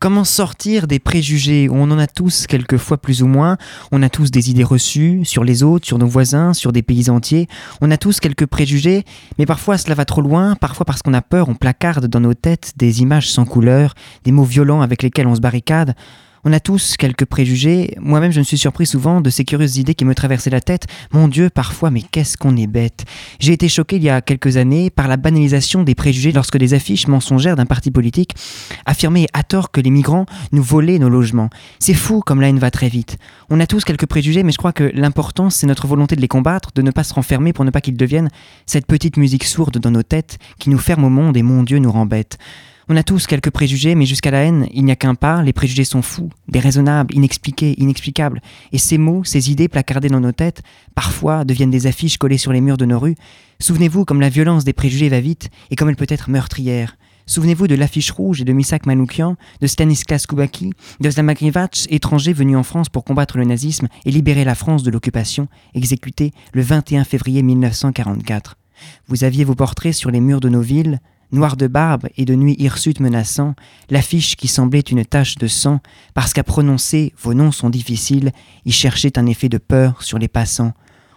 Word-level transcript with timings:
Comment 0.00 0.24
sortir 0.24 0.86
des 0.86 0.98
préjugés 0.98 1.68
On 1.70 1.82
en 1.82 1.98
a 1.98 2.06
tous 2.06 2.46
quelquefois 2.46 2.96
plus 2.96 3.22
ou 3.22 3.26
moins? 3.26 3.58
On 3.92 4.02
a 4.02 4.08
tous 4.08 4.30
des 4.30 4.48
idées 4.48 4.64
reçues 4.64 5.26
sur 5.26 5.44
les 5.44 5.62
autres, 5.62 5.86
sur 5.86 5.98
nos 5.98 6.06
voisins, 6.06 6.54
sur 6.54 6.72
des 6.72 6.80
pays 6.80 7.10
entiers. 7.10 7.48
On 7.82 7.90
a 7.90 7.98
tous 7.98 8.18
quelques 8.18 8.46
préjugés, 8.46 9.04
mais 9.38 9.44
parfois 9.44 9.76
cela 9.76 9.94
va 9.94 10.06
trop 10.06 10.22
loin. 10.22 10.54
Parfois 10.54 10.86
parce 10.86 11.02
qu'on 11.02 11.12
a 11.12 11.20
peur, 11.20 11.50
on 11.50 11.54
placarde 11.54 12.06
dans 12.06 12.20
nos 12.20 12.32
têtes 12.32 12.72
des 12.78 13.02
images 13.02 13.30
sans 13.30 13.44
couleur, 13.44 13.92
des 14.24 14.32
mots 14.32 14.44
violents 14.44 14.80
avec 14.80 15.02
lesquels 15.02 15.26
on 15.26 15.34
se 15.34 15.40
barricade. 15.42 15.94
On 16.42 16.54
a 16.54 16.60
tous 16.60 16.96
quelques 16.96 17.26
préjugés. 17.26 17.94
Moi-même, 18.00 18.32
je 18.32 18.38
me 18.38 18.44
suis 18.44 18.56
surpris 18.56 18.86
souvent 18.86 19.20
de 19.20 19.28
ces 19.28 19.44
curieuses 19.44 19.76
idées 19.76 19.94
qui 19.94 20.06
me 20.06 20.14
traversaient 20.14 20.48
la 20.48 20.62
tête. 20.62 20.86
Mon 21.12 21.28
Dieu, 21.28 21.50
parfois, 21.50 21.90
mais 21.90 22.00
qu'est-ce 22.00 22.38
qu'on 22.38 22.56
est 22.56 22.66
bête. 22.66 23.04
J'ai 23.40 23.52
été 23.52 23.68
choqué 23.68 23.96
il 23.96 24.02
y 24.02 24.08
a 24.08 24.22
quelques 24.22 24.56
années 24.56 24.88
par 24.88 25.06
la 25.06 25.18
banalisation 25.18 25.82
des 25.82 25.94
préjugés 25.94 26.32
lorsque 26.32 26.56
des 26.56 26.72
affiches 26.72 27.08
mensongères 27.08 27.56
d'un 27.56 27.66
parti 27.66 27.90
politique 27.90 28.34
affirmaient 28.86 29.26
à 29.34 29.42
tort 29.42 29.70
que 29.70 29.82
les 29.82 29.90
migrants 29.90 30.24
nous 30.52 30.62
volaient 30.62 30.98
nos 30.98 31.10
logements. 31.10 31.50
C'est 31.78 31.92
fou 31.92 32.22
comme 32.24 32.40
la 32.40 32.48
haine 32.48 32.58
va 32.58 32.70
très 32.70 32.88
vite. 32.88 33.18
On 33.50 33.60
a 33.60 33.66
tous 33.66 33.84
quelques 33.84 34.06
préjugés, 34.06 34.42
mais 34.42 34.52
je 34.52 34.58
crois 34.58 34.72
que 34.72 34.90
l'important, 34.94 35.50
c'est 35.50 35.66
notre 35.66 35.86
volonté 35.86 36.16
de 36.16 36.22
les 36.22 36.28
combattre, 36.28 36.70
de 36.74 36.80
ne 36.80 36.90
pas 36.90 37.04
se 37.04 37.12
renfermer 37.12 37.52
pour 37.52 37.66
ne 37.66 37.70
pas 37.70 37.82
qu'ils 37.82 37.98
deviennent 37.98 38.30
cette 38.64 38.86
petite 38.86 39.18
musique 39.18 39.44
sourde 39.44 39.76
dans 39.76 39.90
nos 39.90 40.02
têtes 40.02 40.38
qui 40.58 40.70
nous 40.70 40.78
ferme 40.78 41.04
au 41.04 41.10
monde 41.10 41.36
et 41.36 41.42
mon 41.42 41.64
Dieu 41.64 41.78
nous 41.80 41.92
rend 41.92 42.06
bêtes. 42.06 42.38
On 42.88 42.96
a 42.96 43.02
tous 43.02 43.26
quelques 43.26 43.50
préjugés, 43.50 43.94
mais 43.94 44.06
jusqu'à 44.06 44.30
la 44.30 44.42
haine, 44.44 44.66
il 44.72 44.84
n'y 44.84 44.92
a 44.92 44.96
qu'un 44.96 45.14
pas, 45.14 45.42
les 45.42 45.52
préjugés 45.52 45.84
sont 45.84 46.02
fous, 46.02 46.30
déraisonnables, 46.48 47.14
inexpliqués, 47.14 47.74
inexplicables. 47.80 48.40
Et 48.72 48.78
ces 48.78 48.98
mots, 48.98 49.22
ces 49.24 49.50
idées 49.50 49.68
placardées 49.68 50.08
dans 50.08 50.20
nos 50.20 50.32
têtes, 50.32 50.62
parfois 50.94 51.44
deviennent 51.44 51.70
des 51.70 51.86
affiches 51.86 52.18
collées 52.18 52.38
sur 52.38 52.52
les 52.52 52.60
murs 52.60 52.78
de 52.78 52.86
nos 52.86 52.98
rues. 52.98 53.16
Souvenez-vous 53.60 54.04
comme 54.04 54.20
la 54.20 54.28
violence 54.28 54.64
des 54.64 54.72
préjugés 54.72 55.08
va 55.08 55.20
vite, 55.20 55.50
et 55.70 55.76
comme 55.76 55.88
elle 55.88 55.96
peut 55.96 56.06
être 56.08 56.30
meurtrière. 56.30 56.96
Souvenez-vous 57.26 57.68
de 57.68 57.76
l'affiche 57.76 58.10
rouge 58.10 58.40
et 58.40 58.44
de 58.44 58.52
Misak 58.52 58.86
Manoukian, 58.86 59.36
de 59.60 59.68
Stanislas 59.68 60.26
Koubaki, 60.26 60.72
de 60.98 61.10
Zamagrivach, 61.10 61.86
étranger 61.88 62.32
venu 62.32 62.56
en 62.56 62.64
France 62.64 62.88
pour 62.88 63.04
combattre 63.04 63.38
le 63.38 63.44
nazisme 63.44 63.86
et 64.04 64.10
libérer 64.10 64.42
la 64.42 64.56
France 64.56 64.82
de 64.82 64.90
l'occupation, 64.90 65.46
exécuté 65.74 66.32
le 66.54 66.62
21 66.62 67.04
février 67.04 67.42
1944. 67.44 68.56
Vous 69.06 69.22
aviez 69.22 69.44
vos 69.44 69.54
portraits 69.54 69.94
sur 69.94 70.10
les 70.10 70.18
murs 70.18 70.40
de 70.40 70.48
nos 70.48 70.60
villes, 70.60 70.98
noir 71.32 71.56
de 71.56 71.66
barbe 71.66 72.06
et 72.16 72.24
de 72.24 72.34
nuit 72.34 72.56
hirsute 72.58 73.00
menaçant, 73.00 73.54
l'affiche 73.88 74.36
qui 74.36 74.48
semblait 74.48 74.80
une 74.80 75.04
tache 75.04 75.36
de 75.36 75.46
sang, 75.46 75.80
parce 76.14 76.32
qu'à 76.32 76.44
prononcer 76.44 77.12
vos 77.22 77.34
noms 77.34 77.52
sont 77.52 77.70
difficiles, 77.70 78.32
y 78.64 78.72
cherchait 78.72 79.18
un 79.18 79.26
effet 79.26 79.48
de 79.48 79.58
peur 79.58 80.02
sur 80.02 80.18
les 80.18 80.28
passants. 80.28 80.72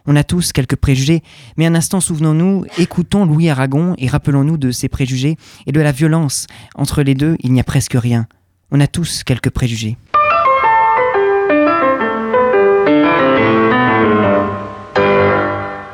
On 0.06 0.16
a 0.18 0.24
tous 0.24 0.52
quelques 0.52 0.76
préjugés, 0.76 1.24
mais 1.56 1.66
un 1.66 1.76
instant 1.76 2.02
souvenons-nous, 2.02 2.66
écoutons 2.78 3.26
Louis 3.26 3.50
Aragon 3.50 3.96
et 3.98 4.08
rappelons-nous 4.08 4.58
de 4.58 4.72
ces 4.72 4.90
préjugés 4.90 5.38
et 5.66 5.72
de 5.72 5.80
la 5.80 5.94
violence. 5.94 6.48
Entre 6.76 7.04
les 7.04 7.16
deux, 7.16 7.38
il 7.40 7.54
n'y 7.54 7.62
a 7.62 7.64
presque 7.64 7.94
rien. 7.94 8.28
On 8.72 8.82
a 8.82 8.88
tous 8.88 9.24
quelques 9.24 9.50
préjugés. 9.50 9.98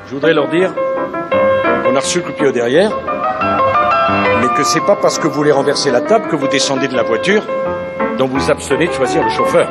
Je 0.08 0.16
voudrais 0.16 0.34
leur 0.34 0.50
dire 0.50 0.74
qu'on 1.84 1.96
a 1.96 2.00
reçu 2.00 2.18
le 2.18 2.24
coup 2.24 2.52
derrière, 2.52 2.92
que 4.56 4.64
c'est 4.64 4.82
pas 4.82 4.96
parce 4.96 5.20
que 5.20 5.28
vous 5.28 5.34
voulez 5.34 5.52
renverser 5.52 5.92
la 5.92 6.02
table 6.02 6.28
que 6.30 6.36
vous 6.36 6.48
descendez 6.48 6.88
de 6.88 6.96
la 6.96 7.04
voiture 7.04 7.44
dont 8.18 8.28
vous 8.28 8.52
abstenez 8.52 8.88
de 8.88 8.94
choisir 8.94 9.24
le 9.24 9.30
chauffeur. 9.30 9.70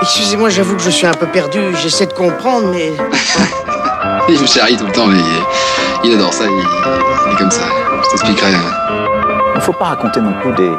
Excusez-moi, 0.00 0.48
j'avoue 0.48 0.76
que 0.76 0.82
je 0.82 0.90
suis 0.90 1.06
un 1.06 1.14
peu 1.14 1.26
perdu, 1.26 1.58
j'essaie 1.82 2.06
de 2.06 2.12
comprendre, 2.12 2.68
mais... 2.70 2.92
il 4.28 4.40
me 4.40 4.46
charrie 4.46 4.76
tout 4.76 4.86
le 4.86 4.92
temps, 4.92 5.06
mais 5.06 5.18
il 6.04 6.14
adore 6.14 6.32
ça, 6.32 6.44
il, 6.44 7.32
est 7.32 7.36
comme 7.36 7.50
ça. 7.50 7.62
Je 8.04 8.10
t'expliquerai. 8.10 8.52
Il 8.52 9.56
ne 9.56 9.60
faut 9.60 9.72
pas 9.72 9.86
raconter 9.86 10.20
non 10.20 10.34
plus 10.40 10.52
des, 10.52 10.70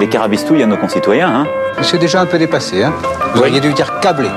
des 0.00 0.08
carabistouilles 0.08 0.62
à 0.62 0.66
nos 0.66 0.76
concitoyens. 0.76 1.28
Hein. 1.28 1.46
C'est 1.82 1.98
déjà 1.98 2.20
un 2.20 2.26
peu 2.26 2.38
dépassé, 2.38 2.82
hein 2.82 2.92
Vous 3.34 3.40
auriez 3.40 3.60
dû 3.60 3.72
dire 3.72 4.00
câblé. 4.00 4.28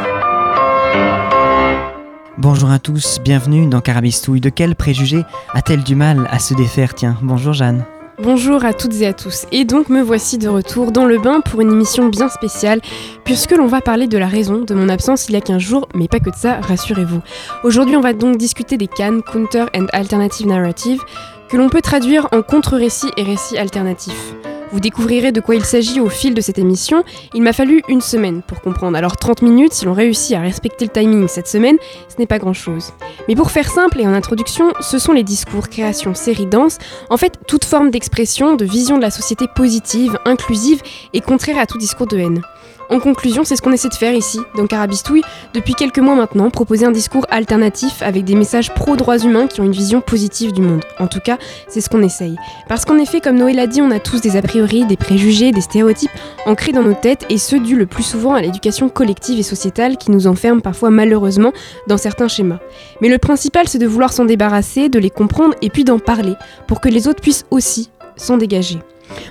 Bonjour 2.41 2.71
à 2.71 2.79
tous, 2.79 3.19
bienvenue 3.21 3.67
dans 3.67 3.81
Carabistouille. 3.81 4.39
De 4.39 4.47
quel 4.47 4.73
préjugé 4.73 5.23
a-t-elle 5.53 5.83
du 5.83 5.93
mal 5.93 6.25
à 6.31 6.39
se 6.39 6.53
défaire 6.53 6.95
Tiens, 6.95 7.17
bonjour 7.21 7.51
Jeanne. 7.51 7.83
Bonjour 8.17 8.63
à 8.63 8.71
toutes 8.71 8.95
et 9.01 9.07
à 9.07 9.11
tous. 9.11 9.45
Et 9.51 9.65
donc 9.65 9.89
me 9.89 10.01
voici 10.01 10.37
de 10.37 10.47
retour 10.47 10.93
dans 10.93 11.03
le 11.03 11.19
bain 11.19 11.41
pour 11.41 11.59
une 11.59 11.69
émission 11.69 12.07
bien 12.07 12.29
spéciale, 12.29 12.79
puisque 13.25 13.51
l'on 13.51 13.67
va 13.67 13.81
parler 13.81 14.07
de 14.07 14.17
la 14.17 14.27
raison 14.27 14.61
de 14.61 14.73
mon 14.73 14.87
absence 14.87 15.27
il 15.27 15.33
y 15.33 15.35
a 15.35 15.41
15 15.41 15.61
jours, 15.61 15.89
mais 15.93 16.07
pas 16.07 16.21
que 16.21 16.29
de 16.29 16.35
ça, 16.35 16.61
rassurez-vous. 16.61 17.19
Aujourd'hui 17.65 17.97
on 17.97 18.01
va 18.01 18.13
donc 18.13 18.37
discuter 18.37 18.77
des 18.77 18.87
Cannes, 18.87 19.21
Counter 19.21 19.65
and 19.75 19.87
Alternative 19.91 20.47
Narrative, 20.47 21.01
que 21.49 21.57
l'on 21.57 21.67
peut 21.67 21.81
traduire 21.81 22.29
en 22.31 22.41
contre-récit 22.41 23.11
et 23.17 23.23
récit 23.23 23.57
alternatif. 23.57 24.33
Vous 24.71 24.79
découvrirez 24.79 25.31
de 25.31 25.41
quoi 25.41 25.55
il 25.55 25.65
s'agit 25.65 25.99
au 25.99 26.09
fil 26.09 26.35
de 26.35 26.41
cette 26.41 26.59
émission. 26.59 27.03
Il 27.33 27.41
m'a 27.41 27.53
fallu 27.53 27.81
une 27.87 28.01
semaine 28.01 28.43
pour 28.43 28.61
comprendre. 28.61 28.97
Alors 28.97 29.17
30 29.17 29.41
minutes, 29.41 29.73
si 29.73 29.85
l'on 29.85 29.93
réussit 29.93 30.35
à 30.35 30.41
respecter 30.41 30.85
le 30.85 30.91
timing 30.91 31.27
cette 31.27 31.47
semaine, 31.47 31.77
ce 32.07 32.15
n'est 32.19 32.27
pas 32.27 32.37
grand-chose. 32.37 32.93
Mais 33.27 33.35
pour 33.35 33.49
faire 33.49 33.69
simple 33.69 33.99
et 33.99 34.07
en 34.07 34.13
introduction, 34.13 34.73
ce 34.79 34.99
sont 34.99 35.13
les 35.13 35.23
discours, 35.23 35.69
créations, 35.69 36.13
séries, 36.13 36.45
danse, 36.45 36.77
en 37.09 37.17
fait 37.17 37.39
toute 37.47 37.65
forme 37.65 37.89
d'expression, 37.89 38.55
de 38.55 38.65
vision 38.65 38.97
de 38.97 39.01
la 39.01 39.11
société 39.11 39.45
positive, 39.55 40.19
inclusive 40.25 40.81
et 41.13 41.21
contraire 41.21 41.57
à 41.57 41.65
tout 41.65 41.79
discours 41.79 42.07
de 42.07 42.17
haine. 42.17 42.41
En 42.89 42.99
conclusion, 42.99 43.43
c'est 43.43 43.55
ce 43.55 43.61
qu'on 43.61 43.71
essaie 43.71 43.89
de 43.89 43.93
faire 43.93 44.13
ici, 44.13 44.39
dans 44.55 44.65
Carabistouille, 44.65 45.21
depuis 45.53 45.75
quelques 45.75 45.99
mois 45.99 46.15
maintenant, 46.15 46.49
proposer 46.49 46.85
un 46.85 46.91
discours 46.91 47.27
alternatif 47.29 48.01
avec 48.01 48.23
des 48.23 48.33
messages 48.33 48.73
pro-droits 48.73 49.19
humains 49.19 49.45
qui 49.45 49.61
ont 49.61 49.63
une 49.63 49.71
vision 49.71 50.01
positive 50.01 50.53
du 50.53 50.61
monde. 50.61 50.83
En 50.99 51.07
tout 51.07 51.19
cas, 51.19 51.37
c'est 51.67 51.81
ce 51.81 51.89
qu'on 51.89 52.01
essaye. 52.01 52.35
Parce 52.67 52.85
qu'en 52.85 52.97
effet, 52.97 53.21
comme 53.21 53.37
Noël 53.37 53.57
l'a 53.57 53.67
dit, 53.67 53.81
on 53.81 53.91
a 53.91 53.99
tous 53.99 54.21
des 54.21 54.37
a 54.37 54.41
priori, 54.41 54.85
des 54.85 54.97
préjugés, 54.97 55.51
des 55.51 55.61
stéréotypes 55.61 56.09
ancrés 56.47 56.71
dans 56.71 56.81
nos 56.81 56.95
têtes, 56.95 57.25
et 57.29 57.37
ce 57.37 57.55
dû 57.55 57.75
le 57.75 57.85
plus 57.85 58.03
souvent 58.03 58.33
à 58.33 58.41
l'éducation 58.41 58.89
collective 58.89 59.37
et 59.37 59.43
sociétale 59.43 59.97
qui 59.97 60.09
nous 60.09 60.25
enferme 60.25 60.61
parfois 60.61 60.89
malheureusement 60.89 61.53
dans 61.87 61.97
certains 61.97 62.27
schémas. 62.27 62.59
Mais 63.01 63.09
le 63.09 63.19
principal, 63.19 63.67
c'est 63.67 63.77
de 63.77 63.87
vouloir 63.87 64.13
s'en 64.13 64.25
débarrasser, 64.25 64.89
de 64.89 64.97
les 64.97 65.11
comprendre 65.11 65.53
et 65.61 65.69
puis 65.69 65.83
d'en 65.83 65.99
parler, 65.99 66.33
pour 66.67 66.81
que 66.81 66.89
les 66.89 67.07
autres 67.07 67.21
puissent 67.21 67.45
aussi 67.51 67.91
s'en 68.15 68.37
dégager. 68.37 68.79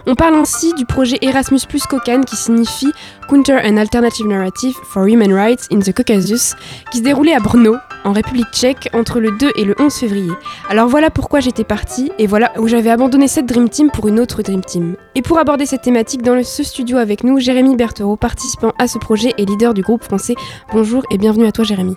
On 0.07 0.15
parle 0.15 0.35
ainsi 0.35 0.73
du 0.75 0.87
projet 0.87 1.19
Erasmus 1.21 1.61
Plus 1.69 1.85
Kokan 1.87 2.23
qui 2.23 2.37
signifie 2.37 2.93
Counter 3.29 3.59
and 3.65 3.77
Alternative 3.77 4.27
Narrative 4.27 4.75
for 4.85 5.07
Human 5.07 5.33
Rights 5.33 5.67
in 5.71 5.81
the 5.81 5.93
Caucasus, 5.93 6.55
qui 6.91 6.99
se 6.99 7.03
déroulait 7.03 7.35
à 7.35 7.41
Brno, 7.41 7.77
en 8.05 8.13
République 8.13 8.51
tchèque, 8.53 8.89
entre 8.95 9.21
le 9.21 9.33
2 9.33 9.53
et 9.57 9.65
le 9.65 9.75
11 9.79 9.93
février. 9.93 10.33
Alors 10.71 10.89
voilà 10.89 11.11
pourquoi 11.11 11.41
j'étais 11.41 11.65
partie, 11.65 12.11
et 12.19 12.27
voilà 12.27 12.53
où 12.59 12.69
j'avais 12.69 12.91
abandonné 12.91 13.29
cette 13.29 13.47
Dream 13.47 13.69
Team 13.69 13.91
pour 13.91 14.09
une 14.09 14.21
autre 14.21 14.43
Dream 14.43 14.63
Team. 14.63 14.97
Et 15.15 15.23
pour 15.23 15.39
aborder 15.39 15.67
cette 15.67 15.83
thématique 15.83 16.23
dans 16.23 16.43
ce 16.43 16.63
studio 16.63 16.97
avec 16.97 17.25
nous, 17.25 17.39
Jérémy 17.39 17.77
Berthereau, 17.77 18.17
participant 18.17 18.73
à 18.79 18.89
ce 18.89 18.99
projet 18.99 19.35
et 19.37 19.45
leader 19.45 19.75
du 19.75 19.83
groupe 19.83 20.05
français. 20.05 20.35
Bonjour 20.73 21.03
et 21.11 21.19
bienvenue 21.19 21.47
à 21.47 21.53
toi 21.53 21.65
Jérémy. 21.65 21.97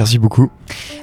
Merci 0.00 0.18
beaucoup. 0.18 0.48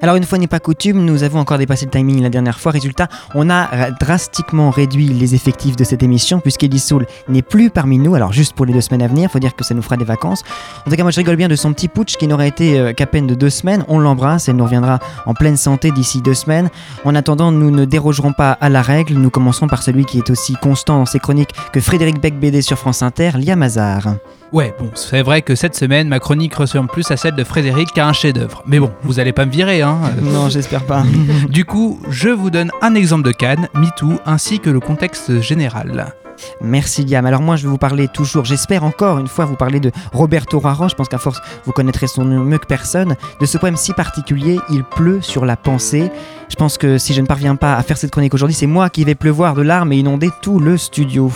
Alors 0.02 0.16
une 0.16 0.24
fois 0.24 0.40
n'est 0.40 0.47
pas 0.47 0.59
coutume, 0.59 1.06
nous 1.06 1.22
avons 1.22 1.40
encore 1.40 1.59
dépassé 1.59 1.85
le 1.85 1.91
timing 1.91 2.19
la 2.19 2.30
dernière 2.30 2.59
fois. 2.59 2.72
Résultat, 2.72 3.08
on 3.35 3.47
a 3.47 3.91
drastiquement 3.91 4.72
réduit 4.72 5.06
les 5.09 5.35
effectifs 5.35 5.75
de 5.75 5.84
cette 5.84 6.02
émission 6.02 6.40
puisqu'Eddie 6.40 6.80
Soul 6.80 7.06
n'est 7.30 7.44
plus 7.44 7.69
parmi 7.69 8.00
nous. 8.00 8.16
Alors 8.16 8.34
juste 8.34 8.53
pour 8.53 8.66
les 8.66 8.74
deux 8.74 8.81
semaines 8.81 9.03
à 9.03 9.07
venir, 9.07 9.30
faut 9.30 9.38
dire 9.38 9.56
que 9.56 9.63
ça 9.63 9.75
nous 9.75 9.84
fera 9.84 9.97
des 9.97 10.03
vacances. 10.03 10.41
En 10.84 10.90
tout 10.90 10.96
cas, 10.96 11.03
moi 11.03 11.12
je 11.12 11.18
rigole 11.18 11.36
bien 11.36 11.47
de 11.47 11.56
son 11.56 11.74
petit 11.74 11.90
putsch 11.90 12.18
qui 12.18 12.25
n'aurait 12.25 12.47
été 12.47 12.80
euh, 12.80 12.94
qu'à 12.94 13.06
peine 13.06 13.28
de 13.28 13.36
deux 13.36 13.52
semaines. 13.52 13.86
On 13.88 14.00
l'embrasse, 14.00 14.50
elle 14.50 14.56
nous 14.56 14.63
reviendra 14.63 14.97
en 15.28 15.36
pleine 15.36 15.57
santé 15.57 15.91
d'ici 15.91 16.24
deux 16.24 16.34
semaines. 16.34 16.72
En 17.06 17.13
attendant, 17.13 17.52
nous 17.52 17.69
ne 17.69 17.86
dérogerons 17.86 18.34
pas 18.34 18.53
à 18.53 18.69
la 18.69 18.81
règle. 18.81 19.13
Nous 19.13 19.30
commençons 19.30 19.68
par 19.68 19.84
celui 19.84 20.06
qui 20.06 20.18
est 20.18 20.31
aussi 20.31 20.56
constant 20.56 20.97
dans 20.97 21.06
ses 21.06 21.19
chroniques 21.19 21.53
que 21.72 21.81
Frédéric 21.81 22.19
Beck-BD 22.19 22.63
sur 22.63 22.80
France 22.80 23.03
Inter, 23.03 23.34
Liam 23.38 23.62
Hazard. 23.62 24.16
Ouais, 24.53 24.74
bon, 24.80 24.91
c'est 24.96 25.22
vrai 25.24 25.41
que 25.41 25.56
cette 25.56 25.75
semaine, 25.75 26.08
ma 26.08 26.19
chronique 26.19 26.56
ressemble 26.56 26.90
plus 26.90 27.12
à 27.12 27.18
celle 27.18 27.35
de 27.35 27.44
Frédéric 27.44 27.91
qu'à 27.91 28.08
un 28.08 28.13
chef-d'œuvre. 28.13 28.63
Mais 28.66 28.80
bon, 28.80 28.91
vous 29.03 29.19
allez 29.19 29.34
pas 29.34 29.46
me 29.46 29.52
virer, 29.52 29.81
hein 29.81 30.00
Non, 30.22 30.47
j'espère 30.47 30.85
pas. 30.85 31.03
du 31.50 31.66
coup, 31.66 32.00
je 32.09 32.30
vous 32.30 32.50
donne 32.50 32.72
un 32.81 32.96
exemple 32.96 33.24
de 33.24 33.31
Cannes, 33.31 33.68
MeToo, 33.74 34.19
ainsi 34.25 34.59
que 34.59 34.69
le 34.69 34.80
contexte 34.80 35.41
général. 35.41 36.13
Merci 36.62 37.03
Liam. 37.03 37.25
Alors 37.25 37.41
moi 37.41 37.56
je 37.56 37.63
vais 37.63 37.69
vous 37.69 37.80
parler 37.80 38.07
toujours, 38.07 38.46
j'espère 38.46 38.84
encore 38.84 39.18
une 39.18 39.28
fois 39.28 39.45
vous 39.45 39.56
parler 39.56 39.80
de 39.80 39.92
Roberto 40.13 40.60
Raro, 40.60 40.88
je 40.88 40.94
pense 40.94 41.10
qu'à 41.10 41.18
force 41.18 41.42
vous 41.66 41.72
connaîtrez 41.72 42.06
son 42.06 42.25
nom 42.25 42.44
mieux 42.44 42.60
que 42.60 42.68
personne, 42.68 43.16
de 43.42 43.45
ce 43.48 43.57
poème 43.57 43.75
si 43.75 43.92
particulier, 43.92 44.60
Il 44.69 44.83
pleut 44.83 45.22
sur 45.24 45.45
la 45.45 45.57
pensée. 45.57 46.12
Je 46.50 46.56
pense 46.56 46.77
que 46.77 47.00
si 47.00 47.16
je 47.16 47.22
ne 47.22 47.25
parviens 47.25 47.56
pas 47.56 47.75
à 47.75 47.81
faire 47.81 47.98
cette 47.98 48.12
chronique 48.12 48.36
aujourd'hui, 48.36 48.56
c'est 48.56 48.68
moi 48.68 48.92
qui 48.92 49.04
vais 49.04 49.16
pleuvoir 49.16 49.56
de 49.56 49.63
larmes 49.63 49.92
et 49.94 49.98
inonder 49.98 50.30
tout 50.44 50.60
le 50.60 50.77
studio. 50.77 51.31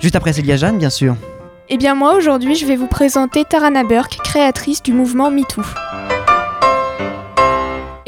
Juste 0.00 0.16
après 0.16 0.32
Célia 0.32 0.56
Jeanne 0.56 0.78
bien 0.78 0.90
sûr. 0.90 1.14
Eh 1.68 1.78
bien 1.78 1.96
moi 1.96 2.14
aujourd'hui 2.14 2.54
je 2.54 2.64
vais 2.64 2.76
vous 2.76 2.86
présenter 2.86 3.44
Tarana 3.44 3.82
Burke, 3.82 4.18
créatrice 4.22 4.84
du 4.84 4.92
mouvement 4.92 5.32
MeToo. 5.32 5.62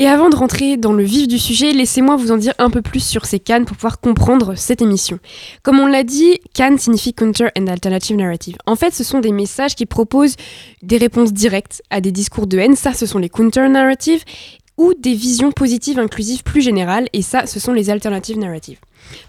Et 0.01 0.07
avant 0.07 0.29
de 0.31 0.37
rentrer 0.37 0.77
dans 0.77 0.93
le 0.93 1.03
vif 1.03 1.27
du 1.27 1.41
sujet, 1.41 1.73
laissez-moi 1.73 2.15
vous 2.15 2.31
en 2.31 2.37
dire 2.37 2.55
un 2.59 2.71
peu 2.71 2.83
plus 2.83 3.05
sur 3.05 3.27
ces 3.27 3.41
Cannes 3.41 3.65
pour 3.65 3.77
pouvoir 3.77 3.99
comprendre 3.99 4.55
cette 4.55 4.81
émission. 4.81 5.19
Comme 5.65 5.81
on 5.81 5.89
l'a 5.89 6.05
dit, 6.05 6.39
Cannes 6.55 6.79
signifie 6.79 7.13
Counter 7.13 7.49
and 7.59 7.67
Alternative 7.67 8.17
Narrative. 8.17 8.57
En 8.67 8.77
fait, 8.77 8.95
ce 8.95 9.03
sont 9.03 9.19
des 9.19 9.33
messages 9.33 9.75
qui 9.75 9.87
proposent 9.87 10.37
des 10.83 10.99
réponses 10.99 11.33
directes 11.33 11.83
à 11.91 12.01
des 12.01 12.13
discours 12.13 12.47
de 12.47 12.59
haine. 12.59 12.77
Ça, 12.77 12.93
ce 12.95 13.07
sont 13.07 13.19
les 13.19 13.29
Counter 13.29 13.69
Narratives 13.69 14.23
ou 14.77 14.95
des 14.95 15.15
visions 15.15 15.51
positives 15.51 15.99
inclusives 15.99 16.45
plus 16.45 16.63
générales. 16.63 17.09
Et 17.13 17.23
ça, 17.23 17.47
ce 17.47 17.59
sont 17.59 17.73
les 17.73 17.91
Alternative 17.91 18.39
Narratives. 18.39 18.79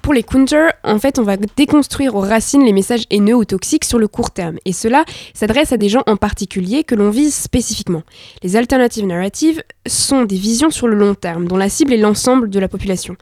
Pour 0.01 0.13
les 0.13 0.23
counters, 0.23 0.73
en 0.83 0.99
fait, 0.99 1.19
on 1.19 1.23
va 1.23 1.37
déconstruire 1.37 2.15
aux 2.15 2.21
racines 2.21 2.63
les 2.63 2.73
messages 2.73 3.03
haineux 3.09 3.35
ou 3.35 3.45
toxiques 3.45 3.85
sur 3.85 3.99
le 3.99 4.07
court 4.07 4.31
terme. 4.31 4.57
Et 4.65 4.73
cela 4.73 5.05
s'adresse 5.33 5.71
à 5.71 5.77
des 5.77 5.89
gens 5.89 6.03
en 6.07 6.15
particulier 6.15 6.83
que 6.83 6.95
l'on 6.95 7.09
vise 7.09 7.33
spécifiquement. 7.35 8.03
Les 8.43 8.55
alternatives 8.55 9.05
narratives 9.05 9.61
sont 9.87 10.23
des 10.23 10.35
visions 10.35 10.69
sur 10.69 10.87
le 10.87 10.95
long 10.95 11.15
terme, 11.15 11.47
dont 11.47 11.57
la 11.57 11.69
cible 11.69 11.93
est 11.93 11.97
l'ensemble 11.97 12.49
de 12.49 12.59
la 12.59 12.67
population. 12.67 13.15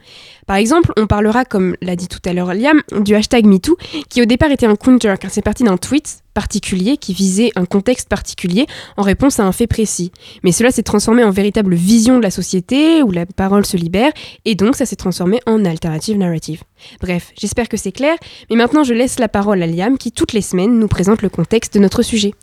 Par 0.46 0.56
exemple, 0.56 0.92
on 0.96 1.06
parlera, 1.06 1.44
comme 1.44 1.76
l'a 1.82 1.96
dit 1.96 2.08
tout 2.08 2.20
à 2.24 2.32
l'heure 2.32 2.54
Liam, 2.54 2.80
du 3.00 3.14
hashtag 3.14 3.44
MeToo, 3.46 3.76
qui 4.08 4.22
au 4.22 4.24
départ 4.24 4.50
était 4.50 4.66
un 4.66 4.76
counter, 4.76 5.14
car 5.20 5.30
c'est 5.30 5.42
parti 5.42 5.64
d'un 5.64 5.76
tweet 5.76 6.22
particulier 6.34 6.96
qui 6.96 7.12
visait 7.14 7.50
un 7.56 7.64
contexte 7.64 8.08
particulier 8.08 8.66
en 8.96 9.02
réponse 9.02 9.40
à 9.40 9.44
un 9.44 9.52
fait 9.52 9.66
précis. 9.66 10.12
Mais 10.42 10.52
cela 10.52 10.70
s'est 10.70 10.82
transformé 10.82 11.24
en 11.24 11.30
véritable 11.30 11.74
vision 11.74 12.18
de 12.18 12.22
la 12.22 12.30
société, 12.30 13.02
où 13.02 13.10
la 13.10 13.26
parole 13.26 13.66
se 13.66 13.76
libère, 13.76 14.12
et 14.44 14.54
donc 14.54 14.76
ça 14.76 14.86
s'est 14.86 14.96
transformé 14.96 15.40
en 15.46 15.64
alternative 15.64 16.16
narrative. 16.16 16.62
Bref, 17.00 17.32
j'espère 17.38 17.68
que 17.68 17.76
c'est 17.76 17.92
clair, 17.92 18.16
mais 18.50 18.56
maintenant 18.56 18.84
je 18.84 18.94
laisse 18.94 19.18
la 19.18 19.28
parole 19.28 19.62
à 19.62 19.66
Liam, 19.66 19.98
qui 19.98 20.12
toutes 20.12 20.32
les 20.32 20.42
semaines 20.42 20.78
nous 20.78 20.88
présente 20.88 21.22
le 21.22 21.28
contexte 21.28 21.74
de 21.74 21.80
notre 21.80 22.02
sujet. 22.02 22.34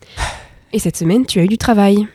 Et 0.74 0.80
cette 0.80 0.98
semaine, 0.98 1.26
tu 1.26 1.40
as 1.40 1.44
eu 1.44 1.48
du 1.48 1.58
travail. 1.58 2.08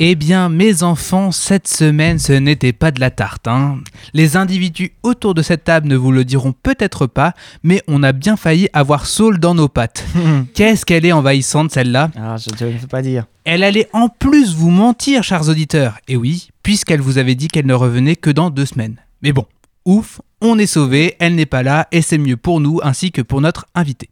Eh 0.00 0.16
bien, 0.16 0.48
mes 0.48 0.82
enfants, 0.82 1.30
cette 1.30 1.68
semaine, 1.68 2.18
ce 2.18 2.32
n'était 2.32 2.72
pas 2.72 2.90
de 2.90 2.98
la 2.98 3.12
tarte. 3.12 3.46
Hein. 3.46 3.78
Les 4.12 4.36
individus 4.36 4.92
autour 5.04 5.34
de 5.34 5.42
cette 5.42 5.62
table 5.62 5.86
ne 5.86 5.94
vous 5.94 6.10
le 6.10 6.24
diront 6.24 6.52
peut-être 6.52 7.06
pas, 7.06 7.32
mais 7.62 7.80
on 7.86 8.02
a 8.02 8.10
bien 8.10 8.36
failli 8.36 8.68
avoir 8.72 9.06
Saul 9.06 9.38
dans 9.38 9.54
nos 9.54 9.68
pattes. 9.68 10.04
Qu'est-ce 10.54 10.84
qu'elle 10.84 11.06
est 11.06 11.12
envahissante, 11.12 11.70
celle-là 11.70 12.10
Ah, 12.16 12.34
je 12.36 12.64
ne 12.64 12.70
veux 12.72 12.88
pas 12.88 13.02
dire. 13.02 13.26
Elle 13.44 13.62
allait 13.62 13.88
en 13.92 14.08
plus 14.08 14.56
vous 14.56 14.70
mentir, 14.70 15.22
chers 15.22 15.48
auditeurs. 15.48 15.98
Et 16.08 16.16
oui, 16.16 16.48
puisqu'elle 16.64 17.00
vous 17.00 17.18
avait 17.18 17.36
dit 17.36 17.46
qu'elle 17.46 17.66
ne 17.66 17.74
revenait 17.74 18.16
que 18.16 18.30
dans 18.30 18.50
deux 18.50 18.66
semaines. 18.66 18.96
Mais 19.22 19.32
bon, 19.32 19.46
ouf, 19.84 20.20
on 20.40 20.58
est 20.58 20.66
sauvé, 20.66 21.14
elle 21.20 21.36
n'est 21.36 21.46
pas 21.46 21.62
là, 21.62 21.86
et 21.92 22.02
c'est 22.02 22.18
mieux 22.18 22.36
pour 22.36 22.60
nous 22.60 22.80
ainsi 22.82 23.12
que 23.12 23.22
pour 23.22 23.40
notre 23.40 23.66
invité. 23.76 24.10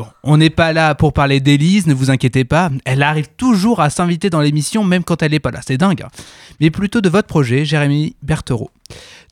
Bon, 0.00 0.06
on 0.22 0.38
n'est 0.38 0.48
pas 0.48 0.72
là 0.72 0.94
pour 0.94 1.12
parler 1.12 1.40
d'Élise, 1.40 1.86
ne 1.86 1.92
vous 1.92 2.10
inquiétez 2.10 2.44
pas. 2.44 2.70
Elle 2.86 3.02
arrive 3.02 3.28
toujours 3.36 3.80
à 3.80 3.90
s'inviter 3.90 4.30
dans 4.30 4.40
l'émission, 4.40 4.82
même 4.82 5.04
quand 5.04 5.22
elle 5.22 5.32
n'est 5.32 5.40
pas 5.40 5.50
là. 5.50 5.60
C'est 5.66 5.76
dingue. 5.76 6.00
hein. 6.00 6.08
Mais 6.58 6.70
plutôt 6.70 7.02
de 7.02 7.10
votre 7.10 7.28
projet, 7.28 7.66
Jérémy 7.66 8.16
Berthereau. 8.22 8.70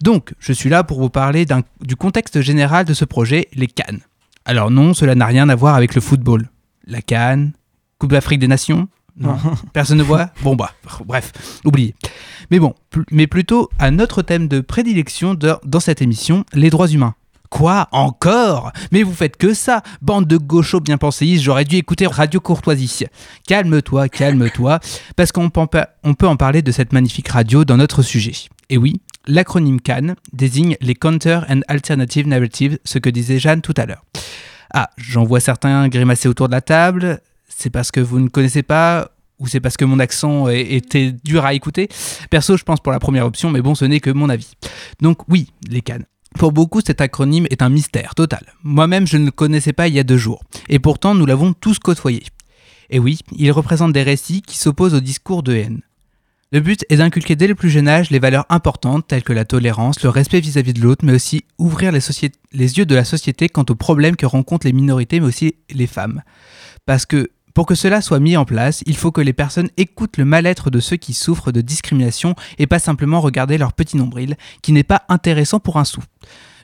Donc, 0.03 0.35
je 0.39 0.53
suis 0.53 0.69
là 0.69 0.85
pour 0.85 1.01
vous 1.01 1.09
parler 1.09 1.47
du 1.81 1.97
contexte 1.97 2.43
général 2.43 2.85
de 2.85 2.93
ce 2.93 3.07
projet, 3.07 3.49
les 3.55 3.67
Cannes. 3.67 4.01
Alors 4.45 4.71
non, 4.71 4.93
cela 4.93 5.15
n'a 5.15 5.25
rien 5.25 5.49
à 5.49 5.55
voir 5.55 5.75
avec 5.75 5.95
le 5.95 6.03
football. 6.03 6.51
La 6.87 7.01
Cannes, 7.01 7.53
Coupe 7.99 8.13
d'Afrique 8.13 8.41
des 8.41 8.49
Nations? 8.49 8.89
Non. 9.17 9.39
Personne 9.73 9.97
ne 9.99 10.03
voit? 10.03 10.31
Bon 10.43 10.55
bah, 10.55 10.73
bref, 11.07 11.33
oubliez. 11.65 11.95
Mais 12.51 12.59
bon, 12.59 12.75
mais 13.11 13.27
plutôt 13.27 13.71
à 13.79 13.91
notre 13.91 14.21
thème 14.21 14.49
de 14.49 14.61
prédilection 14.61 15.33
de- 15.33 15.57
dans 15.65 15.81
cette 15.81 16.03
émission, 16.03 16.45
les 16.53 16.69
droits 16.69 16.89
humains. 16.89 17.15
Quoi 17.51 17.89
Encore? 17.93 18.73
Mais 18.93 19.03
vous 19.03 19.15
faites 19.15 19.37
que 19.37 19.55
ça 19.55 19.83
Bande 20.03 20.27
de 20.27 20.37
gauchos 20.37 20.81
bien 20.81 20.99
penséistes, 20.99 21.45
j'aurais 21.45 21.65
dû 21.65 21.77
écouter 21.77 22.07
Radio 22.07 22.41
Courtoisie. 22.41 23.07
Calme-toi, 23.47 24.09
calme-toi, 24.09 24.81
parce 25.17 25.33
qu'on 25.33 25.51
peut, 25.51 25.67
en 26.05 26.37
parler 26.37 26.63
de 26.63 26.73
cette 26.73 26.93
magnifique 26.93 27.29
radio 27.29 27.65
dans 27.65 27.77
notre 27.77 28.03
sujet. 28.03 28.33
Et 28.71 28.77
oui, 28.77 29.01
l'acronyme 29.27 29.81
CAN 29.81 30.15
désigne 30.33 30.77
les 30.81 30.95
Counter 30.95 31.41
and 31.49 31.61
Alternative 31.69 32.27
Narratives, 32.27 32.79
ce 32.85 32.99
que 32.99 33.11
disait 33.11 33.39
Jeanne 33.39 33.63
tout 33.63 33.75
à 33.77 33.87
l'heure. 33.87 34.05
Ah, 34.75 34.91
j'en 34.99 35.25
vois 35.25 35.41
certains 35.41 35.89
grimacer 35.89 36.29
autour 36.29 36.49
de 36.49 36.53
la 36.53 36.61
table, 36.61 37.21
c'est 37.49 37.71
parce 37.71 37.91
que 37.91 38.01
vous 38.01 38.21
ne 38.21 38.29
connaissez 38.29 38.63
pas 38.63 39.11
ou 39.39 39.47
c'est 39.47 39.61
parce 39.61 39.77
que 39.77 39.85
mon 39.85 40.01
accent 40.01 40.49
était 40.49 41.15
dur 41.25 41.45
à 41.45 41.55
écouter? 41.55 41.89
Perso, 42.29 42.57
je 42.57 42.65
pense 42.65 42.81
pour 42.81 42.93
la 42.93 42.99
première 42.99 43.25
option, 43.25 43.51
mais 43.51 43.63
bon, 43.63 43.75
ce 43.75 43.85
n'est 43.85 44.01
que 44.01 44.11
mon 44.11 44.29
avis. 44.29 44.53
Donc 45.01 45.19
oui, 45.29 45.53
les 45.69 45.81
cannes. 45.81 46.05
Pour 46.39 46.53
beaucoup, 46.53 46.81
cet 46.81 47.01
acronyme 47.01 47.49
est 47.51 47.63
un 47.63 47.69
mystère 47.69 48.15
total. 48.15 48.55
Moi-même, 48.63 49.09
je 49.09 49.17
ne 49.17 49.25
le 49.25 49.33
connaissais 49.33 49.73
pas 49.73 49.89
il 49.89 49.95
y 49.95 49.99
a 49.99 50.05
deux 50.05 50.17
jours. 50.17 50.45
Et 50.69 50.79
pourtant, 50.79 51.17
nous 51.17 51.27
l'avons 51.27 51.53
tous 51.53 51.81
côtoyé. 51.81 52.23
Et 52.91 53.01
oui, 53.01 53.19
il 53.37 53.51
représente 53.51 53.93
des 53.93 54.05
récits 54.05 54.41
qui 54.43 54.57
s'opposent 54.57 54.95
au 54.95 55.01
discours 55.01 55.43
de 55.43 55.55
haine. 55.55 55.83
Le 56.53 56.61
but 56.61 56.85
est 56.91 56.99
d'inculquer 56.99 57.35
dès 57.35 57.49
le 57.49 57.57
plus 57.57 57.71
jeune 57.71 57.89
âge 57.89 58.11
les 58.11 58.21
valeurs 58.21 58.47
importantes 58.51 59.09
telles 59.09 59.25
que 59.25 59.33
la 59.33 59.45
tolérance, 59.45 60.01
le 60.05 60.11
respect 60.11 60.39
vis-à-vis 60.39 60.75
de 60.75 60.81
l'autre, 60.81 61.05
mais 61.05 61.13
aussi 61.13 61.45
ouvrir 61.59 61.91
les, 61.91 62.79
yeux 62.79 62.87
de 62.87 62.95
la 62.95 63.05
société 63.05 63.49
quant 63.49 63.67
aux 63.69 63.75
problèmes 63.75 64.15
que 64.15 64.25
rencontrent 64.25 64.67
les 64.67 64.73
minorités, 64.73 65.19
mais 65.19 65.27
aussi 65.27 65.57
les 65.71 65.89
femmes. 65.89 66.23
Parce 66.87 67.05
que 67.05 67.31
pour 67.59 67.67
que 67.67 67.75
cela 67.75 68.01
soit 68.01 68.21
mis 68.21 68.37
en 68.37 68.45
place, 68.45 68.85
il 68.87 68.97
faut 68.97 69.11
que 69.11 69.21
les 69.21 69.33
personnes 69.33 69.69
écoutent 69.77 70.17
le 70.17 70.25
mal-être 70.25 70.71
de 70.71 70.79
ceux 70.79 70.95
qui 70.95 71.13
souffrent 71.13 71.51
de 71.51 71.61
discrimination 71.61 72.37
et 72.59 72.69
pas 72.69 72.79
simplement 72.79 73.21
regarder 73.21 73.59
leur 73.59 73.73
petit 73.73 73.97
nombril, 73.97 74.37
qui 74.63 74.71
n'est 74.71 74.85
pas 74.85 75.03
intéressant 75.09 75.59
pour 75.59 75.77
un 75.77 75.85
sou. 75.85 76.01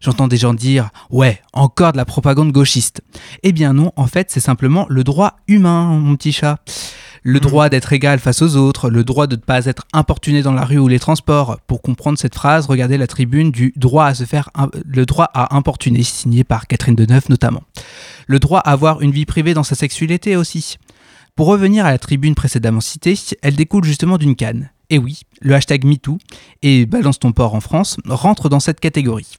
J'entends 0.01 0.29
des 0.29 0.37
gens 0.37 0.55
dire 0.55 0.91
Ouais, 1.11 1.43
encore 1.53 1.91
de 1.91 1.97
la 1.97 2.05
propagande 2.05 2.53
gauchiste. 2.53 3.01
Eh 3.43 3.51
bien 3.51 3.73
non, 3.73 3.91
en 3.97 4.07
fait, 4.07 4.31
c'est 4.31 4.39
simplement 4.39 4.87
le 4.89 5.03
droit 5.03 5.39
humain, 5.49 5.99
mon 5.99 6.15
petit 6.15 6.31
chat. 6.31 6.61
Le 7.27 7.41
droit 7.41 7.71
d'être 7.71 7.95
égal 7.95 8.19
face 8.19 8.43
aux 8.43 8.57
autres, 8.57 8.91
le 8.91 9.03
droit 9.03 9.27
de 9.27 9.37
ne 9.37 9.41
pas 9.41 9.65
être 9.65 9.87
importuné 9.95 10.43
dans 10.43 10.53
la 10.53 10.67
rue 10.67 10.77
ou 10.77 10.89
les 10.89 10.99
transports. 10.99 11.59
Pour 11.67 11.81
comprendre 11.81 12.19
cette 12.19 12.35
phrase, 12.35 12.67
regardez 12.67 12.99
la 12.99 13.07
tribune 13.07 13.51
du 13.51 13.73
droit 13.77 14.05
à 14.05 14.15
se 14.15 14.25
faire 14.25 14.51
le 14.85 15.07
droit 15.07 15.31
à 15.33 15.57
importuner, 15.57 16.03
signée 16.03 16.45
par 16.45 16.67
Catherine 16.67 16.95
Deneuve 16.95 17.31
notamment. 17.31 17.63
Le 18.27 18.39
droit 18.39 18.59
à 18.59 18.73
avoir 18.73 19.01
une 19.01 19.11
vie 19.11 19.25
privée 19.25 19.55
dans 19.55 19.63
sa 19.63 19.75
sexualité 19.75 20.37
aussi. 20.37 20.77
Pour 21.35 21.47
revenir 21.47 21.87
à 21.87 21.93
la 21.93 21.99
tribune 21.99 22.35
précédemment 22.35 22.83
citée, 22.83 23.19
elle 23.41 23.57
découle 23.57 23.85
justement 23.85 24.19
d'une 24.19 24.37
canne. 24.37 24.69
Et 24.91 24.99
oui, 24.99 25.23
le 25.41 25.55
hashtag 25.55 25.87
MeToo 25.87 26.19
et 26.61 26.85
Balance 26.85 27.21
ton 27.21 27.33
port 27.33 27.55
en 27.55 27.61
France 27.61 27.97
rentre 28.07 28.51
dans 28.51 28.61
cette 28.61 28.81
catégorie. 28.81 29.39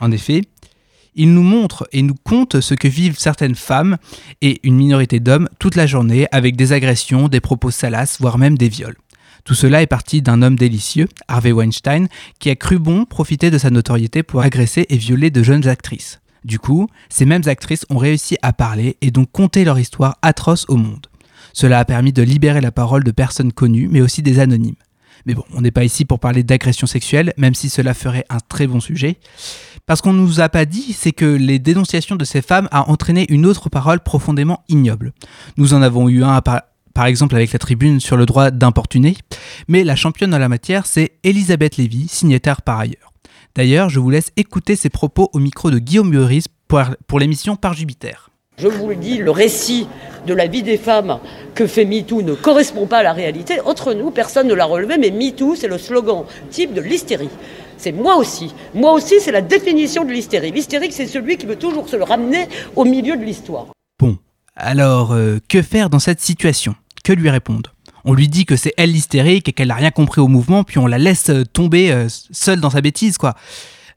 En 0.00 0.12
effet, 0.12 0.42
il 1.14 1.32
nous 1.32 1.42
montre 1.42 1.88
et 1.92 2.02
nous 2.02 2.14
compte 2.14 2.60
ce 2.60 2.74
que 2.74 2.88
vivent 2.88 3.18
certaines 3.18 3.54
femmes 3.54 3.96
et 4.42 4.60
une 4.62 4.76
minorité 4.76 5.20
d'hommes 5.20 5.48
toute 5.58 5.76
la 5.76 5.86
journée 5.86 6.26
avec 6.32 6.56
des 6.56 6.72
agressions, 6.72 7.28
des 7.28 7.40
propos 7.40 7.70
salaces, 7.70 8.18
voire 8.20 8.38
même 8.38 8.58
des 8.58 8.68
viols. 8.68 8.96
Tout 9.44 9.54
cela 9.54 9.82
est 9.82 9.86
parti 9.86 10.22
d'un 10.22 10.40
homme 10.40 10.56
délicieux, 10.56 11.06
Harvey 11.28 11.52
Weinstein, 11.52 12.08
qui 12.38 12.48
a 12.50 12.56
cru 12.56 12.78
bon 12.78 13.04
profiter 13.04 13.50
de 13.50 13.58
sa 13.58 13.70
notoriété 13.70 14.22
pour 14.22 14.40
agresser 14.40 14.86
et 14.88 14.96
violer 14.96 15.30
de 15.30 15.42
jeunes 15.42 15.68
actrices. 15.68 16.20
Du 16.44 16.58
coup, 16.58 16.88
ces 17.08 17.24
mêmes 17.26 17.42
actrices 17.46 17.86
ont 17.90 17.98
réussi 17.98 18.36
à 18.42 18.52
parler 18.52 18.96
et 19.00 19.10
donc 19.10 19.30
conter 19.32 19.64
leur 19.64 19.78
histoire 19.78 20.16
atroce 20.22 20.64
au 20.68 20.76
monde. 20.76 21.06
Cela 21.52 21.78
a 21.78 21.84
permis 21.84 22.12
de 22.12 22.22
libérer 22.22 22.60
la 22.60 22.72
parole 22.72 23.04
de 23.04 23.12
personnes 23.12 23.52
connues, 23.52 23.88
mais 23.90 24.00
aussi 24.00 24.22
des 24.22 24.40
anonymes. 24.40 24.74
Mais 25.26 25.34
bon, 25.34 25.44
on 25.54 25.60
n'est 25.60 25.70
pas 25.70 25.84
ici 25.84 26.04
pour 26.04 26.20
parler 26.20 26.42
d'agression 26.42 26.86
sexuelle, 26.86 27.32
même 27.36 27.54
si 27.54 27.68
cela 27.68 27.94
ferait 27.94 28.24
un 28.28 28.38
très 28.40 28.66
bon 28.66 28.80
sujet. 28.80 29.18
Parce 29.86 30.00
qu'on 30.00 30.12
ne 30.12 30.20
nous 30.20 30.40
a 30.40 30.48
pas 30.48 30.64
dit, 30.64 30.92
c'est 30.92 31.12
que 31.12 31.24
les 31.24 31.58
dénonciations 31.58 32.16
de 32.16 32.24
ces 32.24 32.42
femmes 32.42 32.68
a 32.70 32.88
entraîné 32.90 33.26
une 33.28 33.46
autre 33.46 33.68
parole 33.68 34.00
profondément 34.00 34.62
ignoble. 34.68 35.12
Nous 35.56 35.74
en 35.74 35.82
avons 35.82 36.08
eu 36.08 36.24
un 36.24 36.40
par, 36.40 37.06
exemple 37.06 37.34
avec 37.34 37.52
la 37.52 37.58
tribune 37.58 38.00
sur 38.00 38.16
le 38.16 38.26
droit 38.26 38.50
d'importuner, 38.50 39.16
mais 39.68 39.84
la 39.84 39.96
championne 39.96 40.34
en 40.34 40.38
la 40.38 40.48
matière, 40.48 40.86
c'est 40.86 41.12
Elisabeth 41.22 41.76
Lévy, 41.76 42.08
signataire 42.08 42.62
par 42.62 42.78
ailleurs. 42.78 43.12
D'ailleurs, 43.54 43.88
je 43.88 44.00
vous 44.00 44.10
laisse 44.10 44.32
écouter 44.36 44.74
ses 44.74 44.90
propos 44.90 45.30
au 45.32 45.38
micro 45.38 45.70
de 45.70 45.78
Guillaume 45.78 46.10
Meurice 46.10 46.46
pour 47.06 47.20
l'émission 47.20 47.56
Par 47.56 47.74
Jupiter. 47.74 48.30
Je 48.56 48.68
vous 48.68 48.88
le 48.88 48.94
dis, 48.94 49.18
le 49.18 49.32
récit 49.32 49.88
de 50.26 50.32
la 50.32 50.46
vie 50.46 50.62
des 50.62 50.78
femmes 50.78 51.18
que 51.56 51.66
fait 51.66 51.84
MeToo 51.84 52.22
ne 52.22 52.34
correspond 52.34 52.86
pas 52.86 52.98
à 52.98 53.02
la 53.02 53.12
réalité. 53.12 53.60
Entre 53.64 53.94
nous, 53.94 54.12
personne 54.12 54.46
ne 54.46 54.54
l'a 54.54 54.64
relevé, 54.64 54.96
mais 54.96 55.10
MeToo, 55.10 55.56
c'est 55.56 55.66
le 55.66 55.76
slogan 55.76 56.24
type 56.50 56.72
de 56.72 56.80
l'hystérie. 56.80 57.30
C'est 57.78 57.90
moi 57.90 58.16
aussi. 58.16 58.54
Moi 58.72 58.92
aussi, 58.92 59.16
c'est 59.18 59.32
la 59.32 59.42
définition 59.42 60.04
de 60.04 60.12
l'hystérie. 60.12 60.52
L'hystérique, 60.52 60.92
c'est 60.92 61.08
celui 61.08 61.36
qui 61.36 61.46
veut 61.46 61.56
toujours 61.56 61.88
se 61.88 61.96
le 61.96 62.04
ramener 62.04 62.48
au 62.76 62.84
milieu 62.84 63.16
de 63.16 63.24
l'histoire. 63.24 63.66
Bon, 63.98 64.18
alors 64.54 65.12
euh, 65.12 65.40
que 65.48 65.60
faire 65.60 65.90
dans 65.90 65.98
cette 65.98 66.20
situation? 66.20 66.76
Que 67.02 67.12
lui 67.12 67.30
répondre? 67.30 67.74
On 68.04 68.14
lui 68.14 68.28
dit 68.28 68.46
que 68.46 68.54
c'est 68.54 68.72
elle 68.76 68.92
l'hystérique 68.92 69.48
et 69.48 69.52
qu'elle 69.52 69.68
n'a 69.68 69.74
rien 69.74 69.90
compris 69.90 70.20
au 70.20 70.28
mouvement, 70.28 70.62
puis 70.62 70.78
on 70.78 70.86
la 70.86 70.98
laisse 70.98 71.30
euh, 71.30 71.42
tomber 71.44 71.90
euh, 71.90 72.06
seule 72.08 72.60
dans 72.60 72.70
sa 72.70 72.80
bêtise, 72.80 73.18
quoi. 73.18 73.34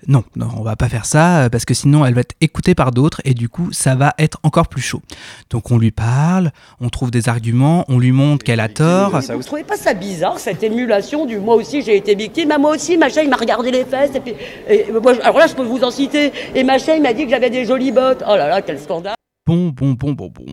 Non, 0.07 0.23
non, 0.35 0.49
on 0.55 0.61
va 0.61 0.75
pas 0.75 0.89
faire 0.89 1.05
ça 1.05 1.45
euh, 1.45 1.49
parce 1.49 1.65
que 1.65 1.73
sinon 1.73 2.05
elle 2.05 2.13
va 2.13 2.21
être 2.21 2.35
écoutée 2.39 2.75
par 2.75 2.91
d'autres 2.91 3.19
et 3.25 3.33
du 3.33 3.49
coup 3.49 3.69
ça 3.71 3.95
va 3.95 4.13
être 4.19 4.37
encore 4.43 4.67
plus 4.67 4.81
chaud. 4.81 5.01
Donc 5.49 5.71
on 5.71 5.77
lui 5.79 5.91
parle, 5.91 6.51
on 6.79 6.89
trouve 6.89 7.09
des 7.09 7.29
arguments, 7.29 7.83
on 7.87 7.97
lui 7.97 8.11
montre 8.11 8.43
qu'elle 8.45 8.59
a 8.59 8.69
tort. 8.69 9.19
Vous 9.19 9.33
ne 9.37 9.43
trouvez 9.43 9.63
pas 9.63 9.77
ça 9.77 9.95
bizarre, 9.95 10.37
cette 10.39 10.61
émulation 10.61 11.25
du 11.25 11.39
moi 11.39 11.55
aussi 11.55 11.81
j'ai 11.81 11.97
été 11.97 12.13
victime 12.15 12.51
ah, 12.53 12.57
Moi 12.57 12.75
aussi, 12.75 12.97
machin, 12.97 13.21
il 13.23 13.29
m'a 13.29 13.37
regardé 13.37 13.71
les 13.71 13.85
fesses. 13.85 14.13
Et 14.15 14.19
puis, 14.19 14.33
et 14.69 14.85
moi, 14.91 15.13
je- 15.13 15.21
alors 15.21 15.37
là, 15.37 15.47
je 15.47 15.53
peux 15.55 15.63
vous 15.63 15.83
en 15.83 15.91
citer. 15.91 16.31
Et 16.53 16.63
machin, 16.63 16.93
il 16.95 17.01
m'a 17.01 17.13
dit 17.13 17.23
que 17.23 17.29
j'avais 17.29 17.49
des 17.49 17.65
jolies 17.65 17.91
bottes. 17.91 18.23
Oh 18.27 18.35
là 18.35 18.47
là, 18.47 18.61
quel 18.61 18.79
scandale. 18.79 19.15
Bon, 19.45 19.69
bon, 19.69 19.93
bon, 19.93 20.11
bon, 20.11 20.29
bon. 20.29 20.45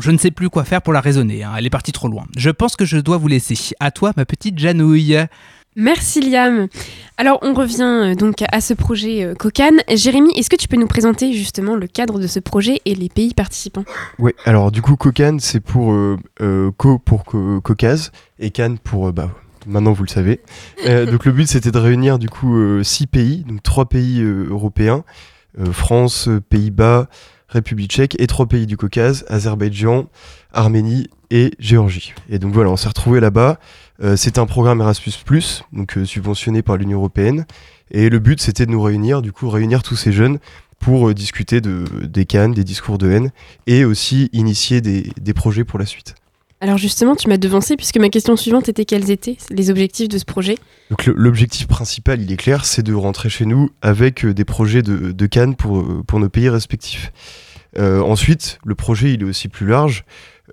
Je 0.00 0.10
ne 0.10 0.18
sais 0.18 0.30
plus 0.30 0.50
quoi 0.50 0.64
faire 0.64 0.82
pour 0.82 0.92
la 0.92 1.00
raisonner, 1.00 1.42
hein, 1.44 1.52
elle 1.56 1.64
est 1.66 1.70
partie 1.70 1.92
trop 1.92 2.08
loin. 2.08 2.24
Je 2.36 2.50
pense 2.50 2.76
que 2.76 2.84
je 2.84 2.98
dois 2.98 3.16
vous 3.16 3.28
laisser. 3.28 3.54
À 3.80 3.90
toi, 3.90 4.12
ma 4.16 4.24
petite 4.26 4.58
Janouille. 4.58 5.18
Merci 5.76 6.20
Liam. 6.20 6.68
Alors 7.16 7.38
on 7.42 7.52
revient 7.52 7.82
euh, 7.82 8.14
donc 8.14 8.36
à 8.52 8.60
ce 8.60 8.74
projet 8.74 9.24
euh, 9.24 9.34
Cocan. 9.34 9.72
Jérémy, 9.92 10.30
est-ce 10.36 10.48
que 10.48 10.56
tu 10.56 10.68
peux 10.68 10.76
nous 10.76 10.86
présenter 10.86 11.32
justement 11.32 11.74
le 11.74 11.86
cadre 11.88 12.18
de 12.20 12.26
ce 12.28 12.38
projet 12.38 12.80
et 12.84 12.94
les 12.94 13.08
pays 13.08 13.34
participants? 13.34 13.84
Oui, 14.18 14.32
alors 14.44 14.70
du 14.70 14.82
coup 14.82 14.96
Cocan 14.96 15.38
c'est 15.40 15.60
pour 15.60 15.92
euh, 15.92 16.16
euh, 16.40 16.70
Co 16.76 16.98
pour 16.98 17.24
co- 17.24 17.60
Caucase 17.60 18.12
et 18.38 18.50
Cannes 18.50 18.78
pour 18.78 19.08
euh, 19.08 19.12
bah 19.12 19.30
maintenant 19.66 19.92
vous 19.92 20.04
le 20.04 20.08
savez. 20.08 20.40
Euh, 20.86 21.06
donc 21.10 21.24
le 21.24 21.32
but 21.32 21.48
c'était 21.48 21.72
de 21.72 21.78
réunir 21.78 22.18
du 22.20 22.28
coup 22.28 22.56
euh, 22.56 22.82
six 22.84 23.06
pays, 23.08 23.44
donc 23.48 23.62
trois 23.62 23.86
pays 23.88 24.20
euh, 24.20 24.46
européens, 24.50 25.02
euh, 25.58 25.72
France, 25.72 26.28
euh, 26.28 26.40
Pays-Bas, 26.40 27.08
République 27.48 27.90
tchèque 27.90 28.14
et 28.20 28.26
trois 28.28 28.46
pays 28.46 28.66
du 28.66 28.76
Caucase, 28.76 29.24
Azerbaïdjan, 29.28 30.06
Arménie 30.52 31.08
et 31.30 31.52
Géorgie. 31.58 32.14
Et 32.28 32.38
donc 32.38 32.52
voilà, 32.52 32.70
on 32.70 32.76
s'est 32.76 32.88
retrouvés 32.88 33.18
là-bas. 33.20 33.58
Euh, 34.02 34.16
c'est 34.16 34.38
un 34.38 34.46
programme 34.46 34.80
Erasmus+, 34.80 35.12
donc 35.72 35.96
euh, 35.96 36.04
subventionné 36.04 36.62
par 36.62 36.76
l'Union 36.76 36.98
européenne. 36.98 37.46
Et 37.90 38.08
le 38.08 38.18
but, 38.18 38.40
c'était 38.40 38.66
de 38.66 38.70
nous 38.70 38.82
réunir, 38.82 39.22
du 39.22 39.32
coup, 39.32 39.48
réunir 39.48 39.82
tous 39.82 39.96
ces 39.96 40.12
jeunes 40.12 40.38
pour 40.80 41.08
euh, 41.08 41.14
discuter 41.14 41.60
de, 41.60 41.84
des 42.02 42.24
cannes, 42.24 42.52
des 42.52 42.64
discours 42.64 42.98
de 42.98 43.10
haine, 43.10 43.30
et 43.66 43.84
aussi 43.84 44.30
initier 44.32 44.80
des, 44.80 45.10
des 45.20 45.34
projets 45.34 45.64
pour 45.64 45.78
la 45.78 45.86
suite. 45.86 46.14
Alors 46.60 46.78
justement, 46.78 47.14
tu 47.14 47.28
m'as 47.28 47.36
devancé 47.36 47.76
puisque 47.76 47.98
ma 47.98 48.08
question 48.08 48.36
suivante 48.36 48.70
était 48.70 48.86
quels 48.86 49.10
étaient 49.10 49.36
les 49.50 49.70
objectifs 49.70 50.08
de 50.08 50.16
ce 50.16 50.24
projet? 50.24 50.56
Donc 50.90 51.04
l'objectif 51.06 51.66
principal, 51.66 52.22
il 52.22 52.32
est 52.32 52.36
clair, 52.36 52.64
c'est 52.64 52.82
de 52.82 52.94
rentrer 52.94 53.28
chez 53.28 53.44
nous 53.44 53.68
avec 53.82 54.24
des 54.24 54.44
projets 54.46 54.80
de, 54.80 55.12
de 55.12 55.26
cannes 55.26 55.56
pour, 55.56 55.84
pour 56.06 56.20
nos 56.20 56.30
pays 56.30 56.48
respectifs. 56.48 57.12
Euh, 57.78 58.00
ensuite, 58.00 58.58
le 58.64 58.74
projet, 58.74 59.12
il 59.12 59.22
est 59.22 59.26
aussi 59.26 59.48
plus 59.48 59.66
large. 59.66 60.04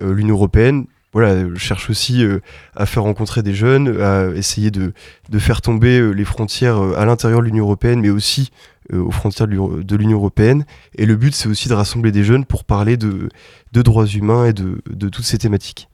Euh, 0.02 0.12
L'Union 0.12 0.34
européenne, 0.34 0.86
voilà, 1.12 1.30
euh, 1.32 1.54
cherche 1.56 1.90
aussi 1.90 2.24
euh, 2.24 2.40
à 2.74 2.86
faire 2.86 3.02
rencontrer 3.02 3.42
des 3.42 3.54
jeunes, 3.54 4.00
à 4.00 4.28
essayer 4.34 4.70
de, 4.70 4.92
faire 5.38 5.60
tomber 5.60 5.98
euh, 5.98 6.10
les 6.10 6.24
frontières 6.24 6.80
à 6.96 7.04
l'intérieur 7.04 7.40
de 7.40 7.46
l'Union 7.46 7.64
européenne, 7.64 8.00
mais 8.00 8.10
aussi 8.10 8.50
aux 8.92 9.10
frontières 9.10 9.46
de 9.46 9.96
l'Union 9.96 10.18
européenne. 10.18 10.64
Et 10.96 11.06
le 11.06 11.16
but, 11.16 11.34
c'est 11.34 11.48
aussi 11.48 11.68
de 11.68 11.74
rassembler 11.74 12.12
des 12.12 12.24
jeunes 12.24 12.44
pour 12.44 12.64
parler 12.64 12.96
de, 12.96 13.28
droits 13.72 14.06
humains 14.06 14.46
et 14.46 14.52
de 14.52 15.08
toutes 15.08 15.24
ces 15.24 15.38
thématiques. 15.38 15.88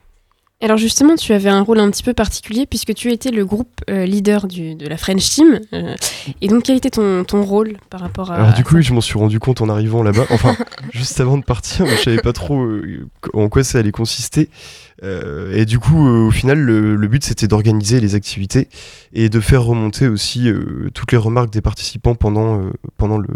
Alors 0.60 0.76
justement, 0.76 1.14
tu 1.14 1.32
avais 1.32 1.50
un 1.50 1.60
rôle 1.62 1.78
un 1.78 1.88
petit 1.88 2.02
peu 2.02 2.14
particulier 2.14 2.66
puisque 2.66 2.92
tu 2.92 3.12
étais 3.12 3.30
le 3.30 3.44
groupe 3.46 3.80
euh, 3.88 4.04
leader 4.04 4.48
du- 4.48 4.74
de 4.74 4.88
la 4.88 4.96
French 4.96 5.30
Team. 5.30 5.60
euh, 5.72 5.94
et 6.40 6.48
donc 6.48 6.64
quel 6.64 6.76
était 6.76 6.90
ton, 6.90 7.22
ton 7.22 7.44
rôle 7.44 7.76
par 7.90 8.00
rapport 8.00 8.32
à... 8.32 8.34
Alors 8.34 8.54
du 8.54 8.64
coup, 8.64 8.74
oui, 8.74 8.82
je 8.82 8.92
m'en 8.92 9.00
suis 9.00 9.16
rendu 9.20 9.38
compte 9.38 9.60
en 9.60 9.68
arrivant 9.68 10.02
là-bas. 10.02 10.24
Enfin, 10.30 10.56
juste 10.92 11.20
avant 11.20 11.38
de 11.38 11.44
partir, 11.44 11.84
mais 11.86 11.96
je 11.96 12.02
savais 12.02 12.20
pas 12.20 12.32
trop 12.32 12.60
euh, 12.60 13.06
en 13.34 13.48
quoi 13.48 13.62
ça 13.62 13.78
allait 13.78 13.92
consister. 13.92 14.50
Euh, 15.04 15.54
et 15.54 15.64
du 15.64 15.78
coup, 15.78 16.04
euh, 16.08 16.26
au 16.26 16.32
final, 16.32 16.58
le, 16.58 16.96
le 16.96 17.06
but 17.08 17.22
c'était 17.22 17.46
d'organiser 17.46 18.00
les 18.00 18.16
activités 18.16 18.68
et 19.12 19.28
de 19.28 19.38
faire 19.38 19.62
remonter 19.62 20.08
aussi 20.08 20.48
euh, 20.48 20.90
toutes 20.92 21.12
les 21.12 21.18
remarques 21.18 21.50
des 21.50 21.60
participants 21.62 22.16
pendant 22.16 22.60
euh, 22.60 22.70
pendant 22.96 23.18
le, 23.18 23.28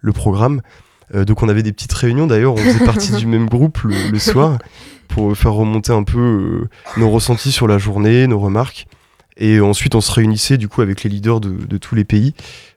le 0.00 0.12
programme. 0.12 0.60
Euh, 1.14 1.24
donc 1.24 1.42
on 1.42 1.48
avait 1.48 1.62
des 1.62 1.72
petites 1.72 1.92
réunions. 1.92 2.26
D'ailleurs, 2.26 2.54
on 2.54 2.58
faisait 2.58 2.84
partie 2.84 3.12
du 3.16 3.26
même 3.26 3.48
groupe 3.48 3.78
le, 3.82 4.10
le 4.10 4.18
soir 4.18 4.58
pour 5.08 5.36
faire 5.36 5.52
remonter 5.52 5.92
un 5.92 6.02
peu 6.02 6.18
euh, 6.18 6.68
nos 6.96 7.10
ressentis 7.10 7.52
sur 7.52 7.68
la 7.68 7.78
journée, 7.78 8.26
nos 8.26 8.38
remarques. 8.38 8.86
Et 9.38 9.60
ensuite, 9.60 9.94
on 9.94 10.00
se 10.00 10.10
réunissait 10.12 10.56
du 10.56 10.68
coup 10.68 10.80
avec 10.80 11.02
les 11.02 11.10
leaders 11.10 11.40
de, 11.40 11.50
de 11.50 11.76
tous 11.76 11.94
les 11.94 12.04
pays 12.04 12.32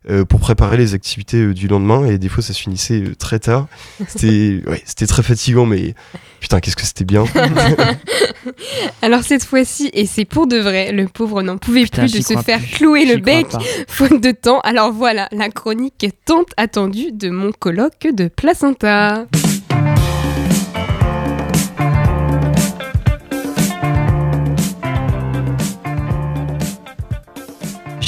euh, 0.10 0.26
pour 0.26 0.40
préparer 0.40 0.76
les 0.76 0.94
activités 0.94 1.38
euh, 1.38 1.54
du 1.54 1.68
lendemain. 1.68 2.06
Et 2.06 2.18
des 2.18 2.28
fois, 2.28 2.44
ça 2.44 2.54
se 2.54 2.62
finissait 2.62 3.02
euh, 3.02 3.16
très 3.16 3.40
tard. 3.40 3.68
C'était 4.08 4.62
ouais, 4.68 4.84
très 5.08 5.24
fatigant, 5.24 5.66
mais 5.66 5.94
putain, 6.42 6.60
qu'est-ce 6.60 6.76
que 6.76 6.86
c'était 6.86 7.06
bien. 7.06 7.24
Alors 9.02 9.24
cette 9.24 9.44
fois-ci, 9.46 9.90
et 9.94 10.06
c'est 10.06 10.26
pour 10.26 10.48
de 10.48 10.58
vrai, 10.58 10.92
le 10.92 11.08
pauvre 11.08 11.44
n'en 11.44 11.58
pouvait 11.58 11.84
Putain, 11.84 12.04
plus 12.04 12.14
de 12.14 12.22
se 12.22 12.38
faire 12.38 12.60
plus. 12.60 12.78
clouer 12.78 13.06
le 13.06 13.18
bec 13.18 13.48
faute 13.88 14.22
de 14.22 14.32
temps. 14.32 14.60
Alors 14.62 14.92
voilà, 14.92 15.30
la 15.32 15.50
chronique 15.50 16.08
tant 16.26 16.46
attendue 16.58 17.12
de 17.14 17.30
mon 17.30 17.52
colloque 17.52 18.08
de 18.14 18.28
placenta. 18.28 19.26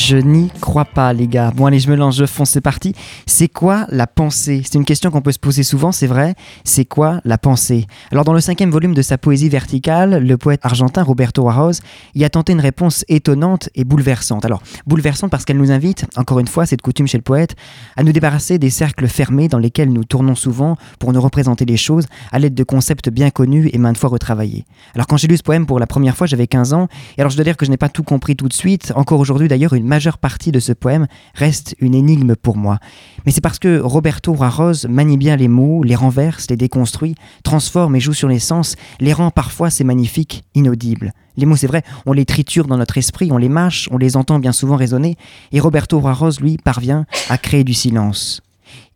Je 0.03 0.17
n'y 0.17 0.50
crois 0.62 0.86
pas, 0.86 1.13
les 1.13 1.27
gars. 1.27 1.51
Bon, 1.55 1.67
allez, 1.67 1.79
je 1.79 1.88
me 1.88 1.96
lance, 1.96 2.17
je 2.17 2.25
fonce, 2.25 2.50
c'est 2.50 2.60
parti. 2.60 2.96
C'est 3.27 3.48
quoi 3.48 3.86
la 3.89 4.08
pensée? 4.08 4.63
C'est 4.65 4.79
une 4.79 4.84
question 4.84 5.12
qu'on 5.12 5.22
peut 5.22 5.31
se 5.31 5.38
poser 5.38 5.62
souvent, 5.62 5.91
c'est 5.91 6.08
vrai. 6.08 6.34
C'est 6.63 6.86
quoi 6.86 7.22
la 7.24 7.38
pensée? 7.38 7.86
Alors, 8.12 8.25
dans 8.25 8.34
le 8.34 8.39
cinquième 8.39 8.72
volume 8.72 8.96
de 8.96 9.03
sa 9.03 9.20
poésie 9.20 9.48
verticale, 9.48 10.25
le 10.25 10.38
poète 10.39 10.62
argentin 10.63 11.03
Roberto 11.03 11.43
Juarez 11.43 11.77
y 12.15 12.24
a 12.24 12.31
tenté 12.31 12.51
une 12.51 12.62
réponse 12.62 13.05
étonnante 13.10 13.70
et 13.75 13.84
bouleversante. 13.84 14.43
Alors, 14.43 14.63
bouleversante 14.88 15.29
parce 15.29 15.46
qu'elle 15.46 15.60
nous 15.60 15.72
invite, 15.72 16.08
encore 16.15 16.39
une 16.39 16.48
fois, 16.48 16.65
c'est 16.65 16.77
de 16.77 16.81
coutume 16.81 17.05
chez 17.05 17.20
le 17.20 17.24
poète, 17.24 17.55
à 17.96 18.01
nous 18.01 18.12
débarrasser 18.12 18.58
des 18.58 18.72
cercles 18.72 19.08
fermés 19.08 19.50
dans 19.50 19.60
lesquels 19.60 19.93
nous 19.93 20.03
tournons 20.03 20.36
souvent 20.36 20.77
pour 20.98 21.13
nous 21.13 21.22
représenter 21.22 21.65
les 21.65 21.77
choses 21.77 22.08
à 22.31 22.39
l'aide 22.39 22.55
de 22.55 22.63
concepts 22.63 23.12
bien 23.12 23.29
connus 23.29 23.70
et 23.72 23.77
maintes 23.77 23.98
fois 23.98 24.10
retravaillés. 24.10 24.65
Alors, 24.96 25.05
quand 25.05 25.17
j'ai 25.17 25.27
lu 25.27 25.38
ce 25.38 25.43
poème 25.43 25.67
pour 25.67 25.77
la 25.77 25.86
première 25.86 26.17
fois, 26.17 26.25
j'avais 26.25 26.48
15 26.48 26.74
ans, 26.74 26.88
et 27.17 27.22
alors 27.22 27.29
je 27.29 27.36
dois 27.36 27.46
dire 27.46 27.55
que 27.55 27.67
je 27.67 27.70
n'ai 27.70 27.77
pas 27.77 27.89
tout 27.89 28.03
compris 28.03 28.36
tout 28.36 28.48
de 28.48 28.53
suite. 28.53 28.93
Encore 28.96 29.20
aujourd'hui, 29.20 29.48
d'ailleurs, 29.48 29.74
une 29.74 29.90
majeure 29.91 30.19
partie 30.19 30.53
de 30.53 30.62
ce 30.62 30.71
poème 30.71 31.07
reste 31.36 31.75
une 31.79 31.93
énigme 31.93 32.38
pour 32.38 32.55
moi. 32.55 32.79
Mais 33.25 33.33
c'est 33.33 33.41
parce 33.41 33.60
que 33.60 33.77
Roberto 33.77 34.33
Juarez 34.33 34.88
manie 34.88 35.17
bien 35.17 35.36
les 35.36 35.50
mots, 35.50 35.83
les 35.83 35.95
renverse, 35.95 36.50
les 36.50 36.55
déconstruit, 36.55 37.15
transforme 37.43 37.98
et 37.98 38.00
joue 38.00 38.13
sur 38.13 38.29
les 38.29 38.39
sens, 38.39 38.77
les 39.01 39.12
rend 39.12 39.31
parfois, 39.31 39.69
c'est 39.69 39.83
magnifique, 39.83 40.45
inaudibles. 40.55 41.12
Les 41.36 41.45
mots, 41.45 41.57
c'est 41.57 41.67
vrai, 41.67 41.83
on 42.05 42.13
les 42.13 42.24
triture 42.24 42.67
dans 42.67 42.77
notre 42.77 42.98
esprit, 42.98 43.33
on 43.33 43.38
les 43.38 43.50
mâche, 43.50 43.89
on 43.91 43.98
les 43.98 44.15
entend 44.15 44.39
bien 44.39 44.53
souvent 44.53 44.77
résonner, 44.77 45.17
et 45.51 45.60
Roberto 45.60 46.00
Juarez, 46.00 46.39
lui, 46.39 46.55
parvient 46.55 47.05
à 47.27 47.38
créer 47.38 47.65
du 47.65 47.74
silence. 47.74 48.41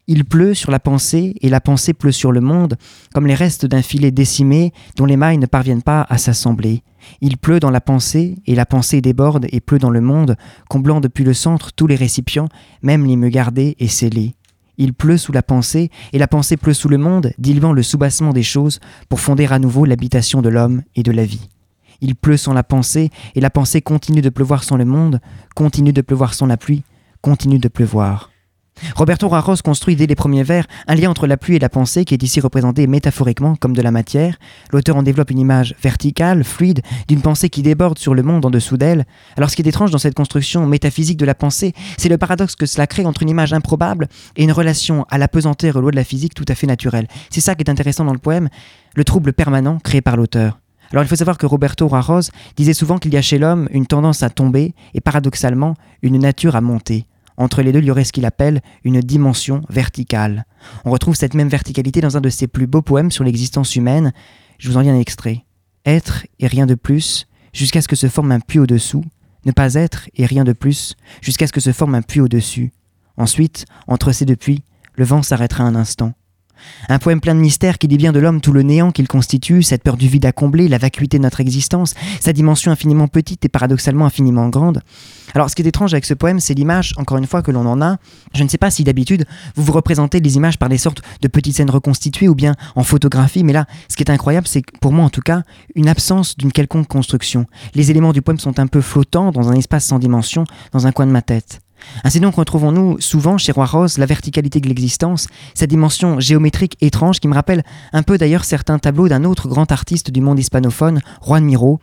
Il 0.07 0.24
pleut 0.24 0.53
sur 0.53 0.69
la 0.69 0.79
pensée 0.79 1.35
et 1.41 1.50
la 1.50 1.59
pensée 1.59 1.93
pleut 1.93 2.12
sur 2.12 2.31
le 2.31 2.39
monde, 2.39 2.77
comme 3.13 3.25
les 3.25 3.33
restes 3.33 3.65
d'un 3.65 3.81
filet 3.81 4.12
décimé 4.12 4.71
dont 4.97 5.05
les 5.05 5.17
mailles 5.17 5.39
ne 5.39 5.47
parviennent 5.47 5.81
pas 5.81 6.05
à 6.09 6.19
s'assembler. 6.19 6.83
Il 7.21 7.38
pleut 7.38 7.59
dans 7.59 7.71
la 7.71 7.81
pensée 7.81 8.35
et 8.45 8.53
la 8.53 8.67
pensée 8.67 9.01
déborde 9.01 9.47
et 9.51 9.62
pleut 9.62 9.79
dans 9.79 9.89
le 9.89 10.01
monde, 10.01 10.38
comblant 10.69 11.01
depuis 11.01 11.24
le 11.24 11.33
centre 11.33 11.71
tous 11.71 11.88
les 11.88 11.95
récipients, 11.95 12.50
même 12.83 13.05
les 13.05 13.15
mieux 13.15 13.29
gardés 13.29 13.75
et 13.79 13.88
scellés. 13.88 14.35
Il 14.77 14.93
pleut 14.93 15.17
sous 15.17 15.31
la 15.31 15.41
pensée 15.41 15.89
et 16.13 16.19
la 16.19 16.27
pensée 16.27 16.57
pleut 16.57 16.74
sous 16.74 16.89
le 16.89 17.00
monde, 17.00 17.31
diluant 17.39 17.74
le 17.74 17.81
soubassement 17.83 18.33
des 18.33 18.43
choses 18.43 18.79
pour 19.09 19.19
fonder 19.19 19.47
à 19.47 19.57
nouveau 19.57 19.85
l'habitation 19.85 20.43
de 20.43 20.50
l'homme 20.50 20.83
et 20.95 21.01
de 21.01 21.12
la 21.12 21.25
vie. 21.25 21.50
Il 22.01 22.15
pleut 22.15 22.38
sans 22.38 22.53
la 22.53 22.63
pensée 22.63 23.09
et 23.33 23.41
la 23.41 23.50
pensée 23.50 23.81
continue 23.81 24.21
de 24.21 24.29
pleuvoir 24.29 24.63
sans 24.63 24.77
le 24.77 24.85
monde, 24.85 25.19
continue 25.55 25.93
de 25.93 26.01
pleuvoir 26.01 26.35
sans 26.35 26.45
la 26.45 26.57
pluie, 26.57 26.83
continue 27.21 27.57
de 27.57 27.69
pleuvoir. 27.69 28.29
Roberto 28.96 29.27
Juarez 29.27 29.62
construit 29.63 29.96
dès 29.96 30.05
les 30.05 30.15
premiers 30.15 30.44
vers 30.44 30.65
un 30.88 30.96
lien 30.96 31.10
entre 31.10 31.27
la 31.27 31.38
pluie 31.38 31.55
et 31.55 31.60
la 31.60 31.70
pensée 31.70 32.05
qui 32.05 32.13
est 32.13 32.24
ici 32.24 32.39
représenté 32.39 32.88
métaphoriquement 32.88 33.55
comme 33.55 33.75
de 33.75 33.82
la 33.82 33.91
matière. 33.91 34.38
L'auteur 34.72 34.96
en 34.96 35.03
développe 35.03 35.32
une 35.32 35.39
image 35.39 35.75
verticale, 35.82 36.44
fluide, 36.44 36.82
d'une 37.08 37.22
pensée 37.22 37.50
qui 37.50 37.62
déborde 37.62 38.00
sur 38.00 38.13
le 38.13 38.24
monde 38.24 38.46
en 38.46 38.50
dessous 38.50 38.77
d'elle. 38.77 39.05
Alors 39.38 39.50
ce 39.50 39.55
qui 39.55 39.62
est 39.62 39.67
étrange 39.67 39.91
dans 39.91 39.98
cette 39.98 40.13
construction 40.13 40.65
métaphysique 40.65 41.17
de 41.17 41.25
la 41.25 41.36
pensée, 41.36 41.74
c'est 41.98 42.10
le 42.10 42.17
paradoxe 42.17 42.55
que 42.55 42.65
cela 42.65 42.88
crée 42.88 43.05
entre 43.05 43.24
une 43.24 43.29
image 43.29 43.53
improbable 43.53 44.08
et 44.36 44.44
une 44.44 44.51
relation 44.51 45.05
à 45.10 45.17
la 45.17 45.27
pesanteur 45.27 45.75
aux 45.75 45.82
lois 45.82 45.91
de 45.91 45.98
la 45.98 46.03
physique 46.03 46.34
tout 46.34 46.46
à 46.48 46.55
fait 46.55 46.67
naturelle. 46.67 47.08
C'est 47.29 47.41
ça 47.41 47.55
qui 47.55 47.63
est 47.63 47.70
intéressant 47.70 48.05
dans 48.05 48.13
le 48.13 48.20
poème, 48.20 48.50
le 48.96 49.03
trouble 49.03 49.34
permanent 49.34 49.77
créé 49.79 50.01
par 50.01 50.15
l'auteur. 50.15 50.60
Alors 50.91 51.03
il 51.03 51.08
faut 51.08 51.15
savoir 51.15 51.38
que 51.38 51.46
Roberto 51.46 51.88
Juarez 51.88 52.27
disait 52.55 52.74
souvent 52.74 52.98
qu'il 52.98 53.13
y 53.13 53.17
a 53.17 53.22
chez 53.22 53.39
l'homme 53.39 53.67
une 53.72 53.88
tendance 53.88 54.24
à 54.24 54.29
tomber 54.29 54.74
et 54.94 55.01
paradoxalement 55.01 55.75
une 56.01 56.20
nature 56.20 56.55
à 56.55 56.62
monter. 56.62 57.08
Entre 57.37 57.61
les 57.61 57.71
deux, 57.71 57.79
il 57.79 57.85
y 57.85 57.91
aurait 57.91 58.03
ce 58.03 58.13
qu'il 58.13 58.25
appelle 58.25 58.61
une 58.83 59.01
dimension 59.01 59.63
verticale. 59.69 60.45
On 60.85 60.91
retrouve 60.91 61.15
cette 61.15 61.33
même 61.33 61.49
verticalité 61.49 62.01
dans 62.01 62.17
un 62.17 62.21
de 62.21 62.29
ses 62.29 62.47
plus 62.47 62.67
beaux 62.67 62.81
poèmes 62.81 63.11
sur 63.11 63.23
l'existence 63.23 63.75
humaine. 63.75 64.13
Je 64.57 64.69
vous 64.69 64.77
en 64.77 64.81
lis 64.81 64.89
un 64.89 64.99
extrait. 64.99 65.45
Être 65.85 66.25
et 66.39 66.47
rien 66.47 66.65
de 66.65 66.75
plus, 66.75 67.27
jusqu'à 67.53 67.81
ce 67.81 67.87
que 67.87 67.95
se 67.95 68.07
forme 68.07 68.31
un 68.31 68.39
puits 68.39 68.59
au-dessous. 68.59 69.03
Ne 69.45 69.51
pas 69.51 69.75
être 69.75 70.09
et 70.15 70.25
rien 70.25 70.43
de 70.43 70.53
plus, 70.53 70.95
jusqu'à 71.21 71.47
ce 71.47 71.53
que 71.53 71.59
se 71.59 71.71
forme 71.71 71.95
un 71.95 72.01
puits 72.01 72.21
au-dessus. 72.21 72.71
Ensuite, 73.17 73.65
entre 73.87 74.11
ces 74.11 74.25
deux 74.25 74.35
puits, 74.35 74.63
le 74.95 75.05
vent 75.05 75.21
s'arrêtera 75.21 75.63
un 75.63 75.75
instant. 75.75 76.13
Un 76.89 77.00
poème 77.00 77.21
plein 77.21 77.35
de 77.35 77.39
mystères 77.39 77.77
qui 77.77 77.88
dit 77.88 77.97
bien 77.97 78.12
de 78.12 78.19
l'homme 78.19 78.41
tout 78.41 78.53
le 78.53 78.62
néant 78.62 78.91
qu'il 78.91 79.07
constitue, 79.07 79.63
cette 79.63 79.83
peur 79.83 79.97
du 79.97 80.07
vide 80.07 80.25
à 80.25 80.31
combler, 80.31 80.67
la 80.67 80.77
vacuité 80.77 81.17
de 81.17 81.24
notre 81.24 81.41
existence, 81.41 81.93
sa 82.19 82.33
dimension 82.33 82.71
infiniment 82.71 83.07
petite 83.07 83.45
et 83.45 83.50
paradoxalement 83.50 84.05
infiniment 84.05 84.50
grande. 84.50 84.81
Alors 85.33 85.50
ce 85.50 85.55
qui 85.55 85.62
est 85.63 85.67
étrange 85.67 85.93
avec 85.93 86.05
ce 86.05 86.13
poème, 86.13 86.39
c'est 86.39 86.53
l'image, 86.53 86.93
encore 86.97 87.17
une 87.17 87.27
fois, 87.27 87.41
que 87.41 87.51
l'on 87.51 87.65
en 87.65 87.81
a. 87.81 87.97
Je 88.33 88.43
ne 88.43 88.50
sais 88.50 88.57
pas 88.57 88.71
si 88.71 88.83
d'habitude 88.83 89.25
vous 89.55 89.63
vous 89.63 89.74
représentez 89.74 90.19
les 90.19 90.35
images 90.38 90.57
par 90.57 90.69
des 90.69 90.77
sortes 90.77 91.01
de 91.21 91.27
petites 91.27 91.55
scènes 91.55 91.69
reconstituées 91.69 92.27
ou 92.27 92.35
bien 92.35 92.55
en 92.75 92.83
photographie, 92.83 93.43
mais 93.43 93.53
là, 93.53 93.65
ce 93.89 93.95
qui 93.95 94.03
est 94.03 94.12
incroyable, 94.12 94.47
c'est 94.47 94.63
pour 94.79 94.93
moi 94.93 95.05
en 95.05 95.09
tout 95.09 95.21
cas, 95.21 95.43
une 95.75 95.89
absence 95.89 96.38
d'une 96.38 96.51
quelconque 96.51 96.88
construction. 96.88 97.45
Les 97.74 97.91
éléments 97.91 98.13
du 98.13 98.21
poème 98.21 98.39
sont 98.39 98.59
un 98.59 98.67
peu 98.67 98.81
flottants 98.81 99.31
dans 99.31 99.50
un 99.50 99.55
espace 99.55 99.85
sans 99.85 100.00
dimension, 100.00 100.45
dans 100.71 100.88
un 100.88 100.91
coin 100.91 101.05
de 101.05 101.12
ma 101.12 101.21
tête. 101.21 101.64
Ainsi 102.03 102.19
donc 102.19 102.35
retrouvons-nous 102.35 102.99
souvent 102.99 103.37
chez 103.37 103.51
Roi 103.51 103.65
Rose 103.65 103.97
la 103.97 104.05
verticalité 104.05 104.59
de 104.59 104.67
l'existence, 104.67 105.27
sa 105.53 105.67
dimension 105.67 106.19
géométrique 106.19 106.77
étrange 106.81 107.19
qui 107.19 107.27
me 107.27 107.33
rappelle 107.33 107.63
un 107.93 108.03
peu 108.03 108.17
d'ailleurs 108.17 108.45
certains 108.45 108.79
tableaux 108.79 109.07
d'un 109.07 109.23
autre 109.23 109.47
grand 109.47 109.71
artiste 109.71 110.11
du 110.11 110.21
monde 110.21 110.39
hispanophone, 110.39 111.01
Juan 111.25 111.43
Miro, 111.43 111.79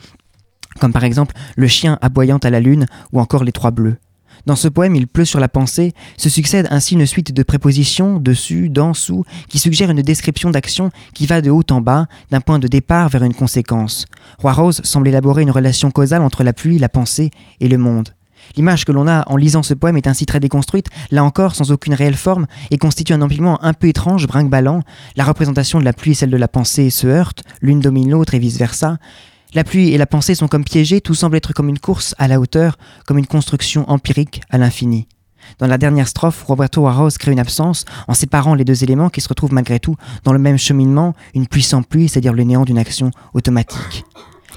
comme 0.81 0.93
par 0.93 1.05
exemple 1.05 1.35
Le 1.57 1.69
chien 1.69 1.99
aboyant 2.01 2.39
à 2.39 2.51
la 2.51 2.61
lune 2.61 2.87
ou 3.13 3.21
encore 3.21 3.45
Les 3.45 3.53
Trois 3.53 3.71
Bleus. 3.71 3.99
Dans 4.47 4.57
ce 4.57 4.67
poème, 4.67 4.97
il 4.97 5.07
pleut 5.07 5.25
sur 5.25 5.39
la 5.39 5.49
pensée, 5.49 5.93
se 6.17 6.29
succède 6.29 6.67
ainsi 6.71 6.95
une 6.95 7.07
suite 7.07 7.33
de 7.33 7.43
prépositions, 7.45 8.19
dessus, 8.19 8.71
dans, 8.71 8.93
sous, 8.93 9.25
qui 9.49 9.59
suggèrent 9.59 9.91
une 9.91 10.03
description 10.03 10.51
d'action 10.51 10.91
qui 11.15 11.27
va 11.27 11.41
de 11.41 11.51
haut 11.51 11.63
en 11.71 11.81
bas, 11.81 12.07
d'un 12.31 12.41
point 12.41 12.59
de 12.59 12.67
départ 12.67 13.09
vers 13.09 13.23
une 13.23 13.35
conséquence. 13.35 14.07
Roi 14.39 14.53
Rose 14.53 14.81
semble 14.83 15.09
élaborer 15.09 15.43
une 15.43 15.51
relation 15.51 15.91
causale 15.93 16.23
entre 16.23 16.43
la 16.43 16.53
pluie, 16.53 16.79
la 16.79 16.89
pensée 16.89 17.31
et 17.61 17.69
le 17.69 17.79
monde. 17.79 18.09
L'image 18.57 18.85
que 18.85 18.93
l'on 18.93 19.09
a 19.09 19.25
en 19.29 19.37
lisant 19.37 19.63
ce 19.63 19.75
poème 19.75 19.97
est 19.97 20.07
ainsi 20.07 20.27
très 20.27 20.41
déconstruite, 20.41 20.89
là 21.11 21.25
encore 21.25 21.55
sans 21.55 21.73
aucune 21.73 21.95
réelle 21.95 22.17
forme, 22.17 22.47
et 22.71 22.79
constitue 22.79 23.13
un 23.13 23.23
empilement 23.23 23.63
un 23.65 23.73
peu 23.73 23.89
étrange, 23.89 24.27
brinque-ballant. 24.27 24.83
La 25.17 25.25
représentation 25.25 25.81
de 25.81 25.85
la 25.85 25.93
pluie 25.93 26.13
et 26.13 26.15
celle 26.15 26.31
de 26.31 26.37
la 26.37 26.49
pensée 26.49 26.91
se 26.91 27.07
heurtent, 27.07 27.45
l'une 27.61 27.81
domine 27.81 28.11
l'autre 28.11 28.35
et 28.35 28.39
vice-versa. 28.39 28.99
La 29.55 29.65
pluie 29.65 29.91
et 29.91 29.99
la 29.99 30.07
pensée 30.07 30.35
sont 30.35 30.49
comme 30.49 30.65
piégées, 30.65 31.01
tout 31.01 31.15
semble 31.15 31.37
être 31.37 31.53
comme 31.53 31.69
une 31.69 31.79
course 31.79 32.15
à 32.19 32.27
la 32.29 32.41
hauteur, 32.41 32.79
comme 33.07 33.19
une 33.19 33.27
construction 33.27 33.89
empirique 33.91 34.41
à 34.51 34.59
l'infini. 34.59 35.09
Dans 35.59 35.67
la 35.67 35.79
dernière 35.79 36.09
strophe, 36.09 36.45
Roberto 36.45 36.87
Arros 36.87 37.11
crée 37.19 37.33
une 37.33 37.41
absence 37.41 37.85
en 38.09 38.15
séparant 38.15 38.55
les 38.55 38.65
deux 38.65 38.85
éléments 38.85 39.11
qui 39.11 39.21
se 39.21 39.29
retrouvent 39.29 39.53
malgré 39.53 39.81
tout 39.81 39.97
dans 40.25 40.33
le 40.33 40.39
même 40.39 40.57
cheminement, 40.57 41.15
une 41.35 41.47
pluie 41.47 41.63
sans 41.63 41.83
pluie, 41.83 42.09
c'est-à-dire 42.09 42.33
le 42.33 42.45
néant 42.45 42.65
d'une 42.65 42.79
action 42.79 43.11
automatique. 43.35 44.05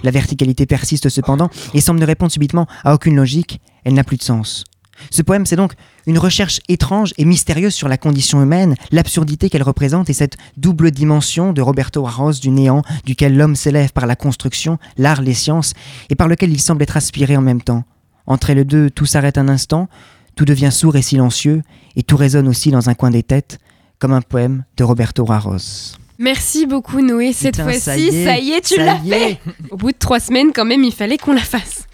La 0.03 0.11
verticalité 0.11 0.65
persiste 0.65 1.09
cependant 1.09 1.49
et 1.73 1.81
semble 1.81 1.99
ne 1.99 2.05
répondre 2.05 2.31
subitement 2.31 2.67
à 2.83 2.93
aucune 2.93 3.15
logique, 3.15 3.61
elle 3.85 3.93
n'a 3.93 4.03
plus 4.03 4.17
de 4.17 4.23
sens. 4.23 4.65
Ce 5.09 5.21
poème, 5.21 5.45
c'est 5.45 5.55
donc 5.55 5.73
une 6.07 6.17
recherche 6.17 6.59
étrange 6.69 7.13
et 7.17 7.25
mystérieuse 7.25 7.73
sur 7.73 7.87
la 7.87 7.97
condition 7.97 8.41
humaine, 8.41 8.75
l'absurdité 8.91 9.49
qu'elle 9.49 9.63
représente 9.63 10.09
et 10.09 10.13
cette 10.13 10.37
double 10.57 10.91
dimension 10.91 11.53
de 11.53 11.61
Roberto 11.61 12.05
Arros 12.05 12.33
du 12.33 12.49
néant 12.49 12.81
duquel 13.05 13.35
l'homme 13.35 13.55
s'élève 13.55 13.91
par 13.91 14.05
la 14.05 14.15
construction, 14.15 14.77
l'art, 14.97 15.21
les 15.21 15.33
sciences, 15.33 15.73
et 16.09 16.15
par 16.15 16.27
lequel 16.27 16.51
il 16.51 16.61
semble 16.61 16.83
être 16.83 16.97
aspiré 16.97 17.35
en 17.35 17.41
même 17.41 17.61
temps. 17.61 17.83
Entre 18.27 18.53
les 18.53 18.63
deux, 18.63 18.89
tout 18.89 19.05
s'arrête 19.05 19.37
un 19.37 19.49
instant, 19.49 19.87
tout 20.35 20.45
devient 20.45 20.71
sourd 20.71 20.95
et 20.95 21.01
silencieux, 21.01 21.61
et 21.95 22.03
tout 22.03 22.17
résonne 22.17 22.47
aussi 22.47 22.71
dans 22.71 22.89
un 22.89 22.93
coin 22.93 23.11
des 23.11 23.23
têtes, 23.23 23.59
comme 23.99 24.13
un 24.13 24.21
poème 24.21 24.63
de 24.77 24.83
Roberto 24.83 25.29
Arros. 25.31 25.57
Merci 26.17 26.65
beaucoup 26.65 27.01
Noé, 27.01 27.33
cette 27.33 27.61
fois-ci, 27.61 27.79
ça 27.81 27.97
y 27.97 28.07
est, 28.07 28.25
ça 28.25 28.37
y 28.37 28.51
est, 28.51 28.61
tu 28.61 28.77
l'as 28.77 28.99
fait 28.99 29.39
Au 29.69 29.75
bout 29.75 29.91
de 29.91 29.97
trois 29.97 30.21
semaines 30.21 30.51
quand 30.53 30.63
même, 30.63 30.83
il 30.83 30.93
fallait 30.93 31.17
qu'on 31.17 31.33
la 31.33 31.41
fasse. 31.41 31.85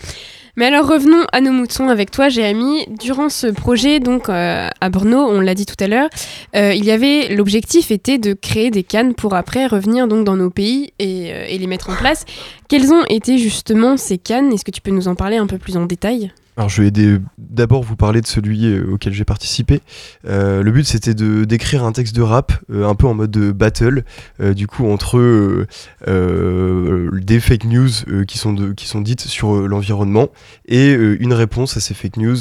Mais 0.57 0.65
alors 0.65 0.87
revenons 0.87 1.25
à 1.31 1.41
nos 1.41 1.51
moutons 1.51 1.89
avec 1.89 2.11
toi, 2.11 2.29
Jérémy. 2.29 2.85
Durant 2.99 3.29
ce 3.29 3.47
projet, 3.47 3.99
donc 3.99 4.29
euh, 4.29 4.67
à 4.81 4.89
Brno, 4.89 5.17
on 5.17 5.39
l'a 5.39 5.55
dit 5.55 5.65
tout 5.65 5.81
à 5.81 5.87
l'heure, 5.87 6.09
euh, 6.55 6.73
il 6.73 6.83
y 6.83 6.91
avait 6.91 7.33
l'objectif 7.33 7.91
était 7.91 8.17
de 8.17 8.33
créer 8.33 8.71
des 8.71 8.83
cannes 8.83 9.13
pour 9.13 9.33
après 9.33 9.67
revenir 9.67 10.07
donc 10.07 10.25
dans 10.25 10.35
nos 10.35 10.49
pays 10.49 10.91
et, 10.99 11.31
euh, 11.33 11.45
et 11.47 11.57
les 11.57 11.67
mettre 11.67 11.89
en 11.89 11.95
place. 11.95 12.25
Quelles 12.67 12.91
ont 12.91 13.03
été 13.09 13.37
justement 13.37 13.97
ces 13.97 14.17
cannes? 14.17 14.51
Est-ce 14.51 14.65
que 14.65 14.71
tu 14.71 14.81
peux 14.81 14.91
nous 14.91 15.07
en 15.07 15.15
parler 15.15 15.37
un 15.37 15.47
peu 15.47 15.57
plus 15.57 15.77
en 15.77 15.85
détail? 15.85 16.31
Alors 16.57 16.67
je 16.67 16.83
vais 16.83 16.91
d'abord 17.37 17.81
vous 17.81 17.95
parler 17.95 18.19
de 18.19 18.27
celui 18.27 18.65
euh, 18.65 18.91
auquel 18.91 19.13
j'ai 19.13 19.23
participé. 19.23 19.79
Euh, 20.27 20.61
le 20.61 20.71
but 20.71 20.85
c'était 20.85 21.13
de 21.13 21.45
d'écrire 21.45 21.85
un 21.85 21.93
texte 21.93 22.13
de 22.13 22.21
rap 22.21 22.51
euh, 22.69 22.85
un 22.85 22.93
peu 22.93 23.07
en 23.07 23.13
mode 23.13 23.31
de 23.31 23.51
battle, 23.53 24.03
du 24.39 24.67
coup 24.67 24.85
entre 24.91 25.65
des 26.05 27.39
fake 27.39 27.63
news 27.65 27.89
qui 28.27 28.37
sont 28.37 28.73
qui 28.73 28.85
sont 28.85 29.01
dites 29.01 29.21
sur 29.21 29.67
l'environnement 29.67 30.29
et 30.67 30.91
une 30.91 31.33
réponse 31.33 31.77
à 31.77 31.79
ces 31.79 31.93
fake 31.93 32.17
news, 32.17 32.37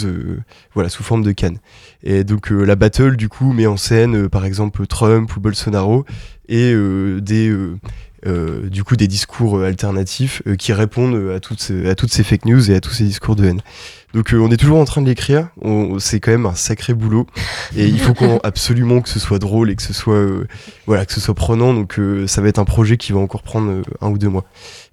voilà 0.75 0.89
sous 0.89 1.03
forme 1.03 1.23
de 1.23 1.33
canne. 1.33 1.59
Et 2.03 2.25
donc 2.25 2.51
la 2.51 2.77
battle 2.77 3.17
du 3.17 3.29
coup 3.29 3.53
met 3.53 3.67
en 3.67 3.77
scène 3.77 4.29
par 4.29 4.45
exemple 4.45 4.87
Trump 4.87 5.35
ou 5.37 5.41
Bolsonaro 5.41 6.05
et 6.49 6.75
des 7.21 7.55
du 8.71 8.85
coup 8.85 8.97
des 8.97 9.09
discours 9.09 9.63
alternatifs 9.63 10.43
qui 10.59 10.73
répondent 10.73 11.31
à 11.35 11.41
toutes, 11.41 11.73
à 11.87 11.95
toutes 11.95 12.13
ces 12.13 12.25
fake 12.25 12.47
news 12.47 12.71
et 12.71 12.75
à 12.75 12.81
tous 12.81 12.93
ces 12.93 13.05
discours 13.05 13.37
de 13.37 13.47
haine. 13.47 13.63
Donc 14.15 14.35
euh, 14.35 14.39
on 14.39 14.51
est 14.51 14.57
toujours 14.57 14.79
en 14.79 14.85
train 14.85 15.03
de 15.03 15.07
l'écrire, 15.07 15.49
c'est 15.99 16.19
quand 16.21 16.33
même 16.33 16.47
un 16.47 16.55
sacré 16.55 16.95
boulot 16.95 17.27
et 17.77 17.85
il 17.87 17.99
faut 17.99 18.15
qu'on, 18.15 18.39
absolument 18.43 19.01
que 19.01 19.09
ce 19.09 19.21
soit 19.21 19.39
drôle 19.39 19.71
et 19.71 19.77
que 19.77 19.83
ce 19.83 19.93
soit 19.93 20.15
euh, 20.15 20.47
voilà 20.87 21.07
que 21.07 21.13
ce 21.13 21.21
soit 21.21 21.35
prenant 21.35 21.73
donc 21.75 21.99
euh, 21.99 22.27
ça 22.27 22.41
va 22.43 22.49
être 22.49 22.59
un 22.59 22.65
projet 22.65 22.97
qui 22.97 23.13
va 23.13 23.21
encore 23.21 23.43
prendre 23.43 23.83
un 24.01 24.09
ou 24.09 24.19
deux 24.19 24.29
mois. 24.29 24.45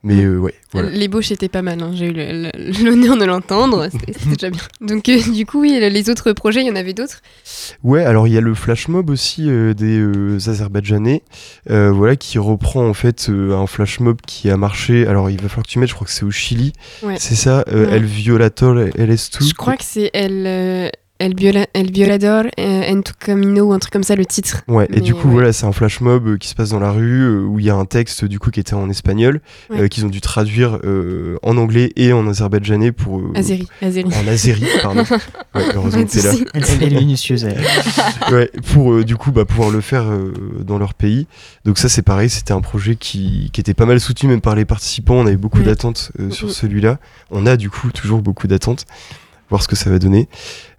Mais 0.04 0.26
ouais, 0.28 0.54
voilà. 0.72 0.90
L'ébauche 0.90 1.32
était 1.32 1.50
pas 1.50 1.64
mal, 1.64 1.82
hein. 1.82 1.92
j'ai 1.94 2.06
eu 2.06 2.14
l'honneur 2.86 3.18
de 3.18 3.26
l'entendre, 3.26 3.90
c'était 3.92 4.14
déjà 4.30 4.50
bien. 4.52 4.62
Donc 4.80 5.04
du 5.06 5.46
coup, 5.46 5.62
oui, 5.62 5.78
les 5.82 6.10
autres 6.10 6.32
projets, 6.34 6.62
il 6.62 6.68
y 6.68 6.72
en 6.72 6.76
avait 6.76 6.94
d'autres? 6.94 7.22
Ouais, 7.84 8.06
alors 8.06 8.28
il 8.28 8.34
y 8.34 8.38
a 8.38 8.42
le 8.42 8.54
flash 8.54 8.88
mob 8.88 9.10
aussi 9.10 9.48
des 9.48 10.48
Azerbaïdjanais, 10.48 11.24
voilà, 11.68 12.16
qui 12.16 12.38
reprend 12.38 12.88
en 12.88 12.94
fait 12.94 13.30
un 13.30 13.66
flash 13.66 14.00
mob 14.00 14.18
qui 14.26 14.50
a 14.52 14.56
marché. 14.56 15.08
Alors 15.08 15.30
il 15.32 15.42
va 15.42 15.50
falloir 15.50 15.66
que 15.66 15.72
tu 15.72 15.80
mettes, 15.80 15.90
je 15.90 15.96
crois 15.96 16.06
que 16.06 16.14
c'est 16.14 16.24
au 16.26 16.32
Chili, 16.32 16.74
Ouais. 17.02 17.16
c'est 17.18 17.36
ça, 17.36 17.66
Ouais. 17.68 17.88
El 17.92 18.06
Violator 18.06 18.76
LS2. 19.08 19.48
Je 19.50 19.54
crois 19.54 19.78
que 19.78 19.84
c'est 19.84 20.10
El, 20.14 20.46
euh, 20.46 20.90
El, 21.20 21.34
Viola- 21.36 21.68
El 21.74 21.92
Violador 21.92 22.44
euh, 22.60 22.92
en 22.92 23.02
tu 23.02 23.12
camino 23.14 23.66
ou 23.66 23.74
un 23.74 23.80
truc 23.80 23.92
comme 23.94 24.04
ça, 24.04 24.16
le 24.16 24.26
titre. 24.26 24.62
Ouais, 24.68 24.88
et 24.94 25.02
du 25.02 25.14
coup, 25.14 25.28
ouais. 25.28 25.34
voilà, 25.34 25.54
c'est 25.54 25.66
un 25.66 25.72
flash 25.72 26.00
mob 26.02 26.28
euh, 26.28 26.38
qui 26.38 26.48
se 26.48 26.56
passe 26.56 26.70
dans 26.70 26.80
la 26.80 26.92
rue 26.92 27.24
euh, 27.24 27.42
où 27.42 27.60
il 27.60 27.66
y 27.66 27.70
a 27.70 27.76
un 27.76 27.86
texte 27.86 28.26
du 28.26 28.40
coup 28.40 28.52
qui 28.52 28.60
était 28.60 28.74
en 28.76 28.90
espagnol, 28.90 29.42
Ouais. 29.70 29.82
euh, 29.82 29.88
qu'ils 29.88 30.06
ont 30.06 30.10
dû 30.10 30.22
traduire 30.22 30.80
euh, 30.84 31.38
en 31.44 31.58
anglais 31.58 31.92
et 31.96 32.14
en 32.14 32.28
azerbaïdjanais 32.28 32.92
pour. 32.92 33.20
euh, 33.20 33.32
Azeri, 33.36 33.68
Azeri. 33.82 34.10
En 34.14 34.28
azéri, 34.28 34.66
pardon. 34.82 35.04
Ouais, 35.56 35.64
heureusement 35.74 36.04
que 36.04 36.12
t'es 36.12 36.22
là. 36.22 36.34
Elle, 36.54 36.94
est 36.94 37.00
minutieuse. 37.00 37.44
elle. 37.46 37.60
ouais, 38.32 38.52
pour 38.74 38.94
euh, 38.94 39.04
du 39.04 39.16
coup 39.16 39.32
bah, 39.32 39.44
pouvoir 39.46 39.72
le 39.72 39.82
faire 39.82 40.04
euh, 40.04 40.32
dans 40.64 40.78
leur 40.78 40.94
pays. 40.94 41.26
Donc 41.66 41.80
ça 41.80 41.90
c'est 41.90 42.04
pareil, 42.04 42.30
c'était 42.30 42.54
un 42.54 42.62
projet 42.62 42.96
qui, 42.96 43.50
qui 43.54 43.60
était 43.62 43.74
pas 43.74 43.86
mal 43.88 44.00
soutenu 44.00 44.30
même 44.30 44.42
par 44.42 44.54
les 44.56 44.66
participants. 44.66 45.16
On 45.16 45.26
avait 45.26 45.36
beaucoup 45.38 45.58
Ouais. 45.60 45.64
d'attentes 45.66 46.12
euh, 46.20 46.30
sur 46.30 46.52
celui-là. 46.52 47.00
On 47.32 47.48
a 47.48 47.58
du 47.58 47.72
coup 47.72 47.90
toujours 47.92 48.22
beaucoup 48.22 48.46
d'attentes. 48.46 48.86
Voir 49.50 49.64
ce 49.64 49.68
que 49.68 49.76
ça 49.76 49.90
va 49.90 49.98
donner. 49.98 50.28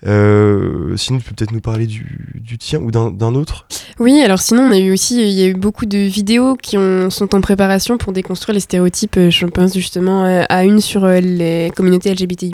Euh, 0.06 0.96
sinon, 0.96 1.18
tu 1.18 1.24
peux 1.24 1.34
peut-être 1.34 1.52
nous 1.52 1.60
parler 1.60 1.86
du, 1.86 2.58
tien 2.58 2.80
ou 2.80 2.90
d'un 2.90 3.34
autre? 3.34 3.66
Oui, 3.98 4.20
alors 4.20 4.40
sinon, 4.40 4.64
on 4.64 4.70
a 4.70 4.78
eu 4.78 4.92
aussi, 4.92 5.16
il 5.22 5.32
y 5.32 5.42
a 5.42 5.46
eu 5.46 5.54
beaucoup 5.54 5.86
de 5.86 5.98
vidéos 5.98 6.54
qui 6.54 6.76
ont, 6.76 7.08
sont 7.10 7.34
en 7.34 7.40
préparation 7.40 7.96
pour 7.98 8.12
déconstruire 8.12 8.54
les 8.54 8.60
stéréotypes. 8.60 9.16
Euh, 9.16 9.30
Je 9.30 9.46
pense 9.46 9.74
justement 9.74 10.24
euh, 10.24 10.44
à 10.48 10.64
une 10.64 10.80
sur 10.80 11.06
les 11.06 11.72
communautés 11.74 12.12
LGBTI+, 12.12 12.52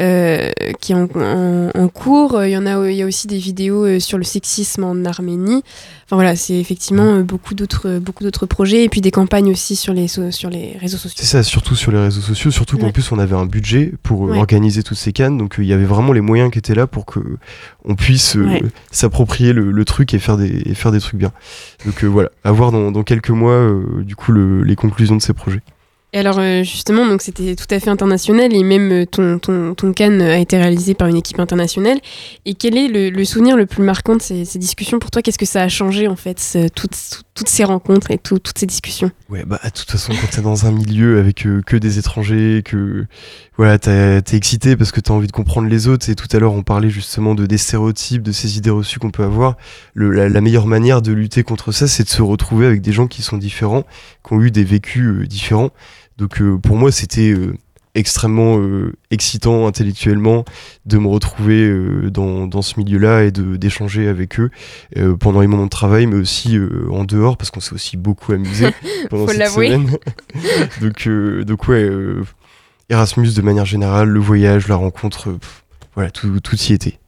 euh, 0.00 0.50
qui 0.80 0.92
est 0.92 0.94
en, 0.94 1.08
en- 1.14 1.70
en 1.74 1.88
cours. 1.88 2.42
Il 2.44 2.50
y 2.50 2.56
en 2.56 2.66
a, 2.66 2.88
il 2.90 2.96
y 2.96 3.02
a 3.02 3.06
aussi 3.06 3.26
des 3.26 3.38
vidéos 3.38 3.84
euh, 3.84 4.00
sur 4.00 4.18
le 4.18 4.24
sexisme 4.24 4.84
en 4.84 5.04
Arménie. 5.04 5.62
Enfin 6.06 6.16
voilà, 6.16 6.34
c'est 6.34 6.54
effectivement 6.58 7.04
euh, 7.18 7.22
beaucoup 7.22 7.54
d'autres, 7.54 7.98
beaucoup 7.98 8.24
d'autres 8.24 8.46
projets 8.46 8.82
et 8.84 8.88
puis 8.88 9.00
des 9.00 9.10
campagnes 9.12 9.50
aussi 9.50 9.76
sur 9.76 9.92
les, 9.92 10.08
so- 10.08 10.30
sur 10.30 10.50
les 10.50 10.76
réseaux 10.80 10.96
sociaux. 10.98 11.16
C'est 11.20 11.26
ça, 11.26 11.42
surtout 11.42 11.76
sur 11.76 11.92
les 11.92 11.98
réseaux 12.00 12.20
sociaux, 12.20 12.50
surtout 12.50 12.78
qu'en 12.78 12.90
plus 12.90 13.12
on 13.12 13.18
avait 13.18 13.36
un 13.36 13.46
budget 13.46 13.92
pour 14.02 14.22
Ouais. 14.22 14.38
organiser 14.38 14.82
toutes 14.82 14.96
ces 14.98 15.12
cannes, 15.12 15.38
donc 15.38 15.56
il 15.58 15.64
y 15.66 15.72
avait 15.72 15.84
vraiment 15.84 16.12
les 16.12 16.20
moyens 16.20 16.50
qui 16.50 16.58
étaient 16.58 16.74
là 16.74 16.86
pour 16.86 17.06
que 17.06 17.20
on 17.84 17.94
puisse 17.94 18.34
Ouais. 18.34 18.62
s'approprier 18.90 19.52
le, 19.52 19.70
le 19.70 19.84
truc 19.84 20.12
et 20.14 20.18
faire 20.18 20.36
des, 20.36 20.62
et 20.68 20.74
faire 20.74 20.90
des 20.92 21.00
trucs 21.00 21.18
bien. 21.18 21.32
Donc 21.86 22.02
voilà, 22.04 22.30
à 22.44 22.50
voir 22.52 22.72
dans, 22.72 22.90
dans 22.90 23.02
quelques 23.04 23.30
mois 23.30 23.70
du 24.00 24.16
coup 24.16 24.32
le- 24.32 24.62
les 24.64 24.76
conclusions 24.76 25.16
de 25.16 25.22
ces 25.22 25.32
projets. 25.32 25.60
Et 26.12 26.18
alors 26.18 26.38
euh, 26.40 26.64
justement, 26.64 27.06
donc 27.06 27.22
c'était 27.22 27.54
tout 27.54 27.66
à 27.70 27.78
fait 27.78 27.88
international 27.88 28.52
et 28.52 28.64
même 28.64 28.90
euh, 28.90 29.06
ton, 29.06 29.38
ton, 29.38 29.74
ton 29.74 29.92
can 29.92 30.18
a 30.20 30.38
été 30.38 30.58
réalisé 30.58 30.94
par 30.94 31.06
une 31.06 31.16
équipe 31.16 31.38
internationale. 31.38 31.98
Et 32.46 32.54
quel 32.54 32.76
est 32.76 32.88
le, 32.88 33.10
le 33.10 33.24
souvenir 33.24 33.56
le 33.56 33.64
plus 33.66 33.84
marquant 33.84 34.16
de 34.16 34.22
ces, 34.22 34.44
ces 34.44 34.58
discussions 34.58 34.98
pour 34.98 35.12
toi? 35.12 35.22
Qu'est-ce 35.22 35.38
que 35.38 35.46
ça 35.46 35.62
a 35.62 35.68
changé 35.68 36.08
en 36.08 36.16
fait, 36.16 36.36
toutes, 36.74 36.96
toutes- 37.34 37.48
ces 37.48 37.62
rencontres 37.64 38.10
et 38.10 38.18
tout- 38.18 38.38
toutes 38.40 38.58
ces 38.58 38.66
discussions? 38.66 39.10
Ouais, 39.28 39.44
bah 39.46 39.60
de 39.64 39.70
toute 39.70 39.88
façon 39.90 40.12
quand 40.20 40.28
t'es 40.30 40.42
dans 40.42 40.66
un 40.66 40.72
milieu 40.72 41.18
avec 41.20 41.46
euh, 41.46 41.62
que 41.64 41.76
des 41.76 41.98
étrangers, 42.00 42.62
que 42.64 43.06
voilà, 43.56 43.78
t'es 43.78 44.36
excité 44.36 44.76
parce 44.76 44.90
que 44.90 45.00
t'as 45.00 45.12
envie 45.14 45.26
de 45.28 45.32
comprendre 45.32 45.68
les 45.68 45.86
autres. 45.86 46.10
Et 46.10 46.16
tout 46.16 46.28
à 46.32 46.38
l'heure 46.40 46.54
on 46.54 46.62
parlait 46.64 46.90
justement 46.90 47.34
de 47.36 47.46
des 47.46 47.58
stéréotypes, 47.58 48.22
de 48.22 48.32
ces 48.32 48.58
idées 48.58 48.70
reçues 48.70 48.98
qu'on 48.98 49.10
peut 49.12 49.22
avoir. 49.24 49.56
Le- 49.94 50.10
la, 50.10 50.28
la 50.28 50.40
meilleure 50.40 50.66
manière 50.66 51.02
de 51.02 51.12
lutter 51.12 51.44
contre 51.44 51.70
ça, 51.70 51.86
c'est 51.86 52.02
de 52.02 52.08
se 52.08 52.20
retrouver 52.22 52.66
avec 52.66 52.80
des 52.82 52.92
gens 52.92 53.06
qui 53.06 53.22
sont 53.22 53.36
différents, 53.38 53.84
qui 54.26 54.32
ont 54.34 54.42
eu 54.42 54.50
des 54.50 54.64
vécus 54.64 55.06
euh, 55.06 55.26
différents. 55.26 55.70
Donc 56.20 56.40
euh, 56.42 56.58
pour 56.58 56.76
moi 56.76 56.92
c'était 56.92 57.30
euh, 57.30 57.54
extrêmement 57.94 58.60
euh, 58.60 58.92
excitant 59.10 59.66
intellectuellement 59.66 60.44
de 60.84 60.98
me 60.98 61.08
retrouver 61.08 61.72
dans, 62.10 62.46
dans 62.46 62.62
ce 62.62 62.78
milieu-là 62.78 63.24
et 63.24 63.32
d'échanger 63.32 64.06
avec 64.06 64.38
eux 64.38 64.50
pendant 65.18 65.40
les 65.40 65.48
moments 65.48 65.64
de 65.64 65.70
travail, 65.70 66.06
mais 66.06 66.14
aussi 66.14 66.56
en 66.90 67.04
dehors 67.04 67.36
parce 67.36 67.50
qu'on 67.50 67.58
s'est 67.58 67.72
aussi 67.72 67.96
beaucoup 67.96 68.32
amusé 68.32 68.68
pendant 69.10 69.26
Faut 69.26 69.32
cette 69.32 69.48
semaine. 69.48 69.90
donc, 70.80 71.08
donc 71.44 71.66
ouais, 71.66 71.90
Erasmus 72.90 73.32
de 73.32 73.42
manière 73.42 73.66
générale, 73.66 74.08
le 74.08 74.20
voyage, 74.20 74.68
la 74.68 74.76
rencontre, 74.76 75.32
pff, 75.32 75.64
voilà, 75.96 76.12
tout, 76.12 76.38
tout 76.38 76.56
y 76.56 76.72
était. 76.72 76.99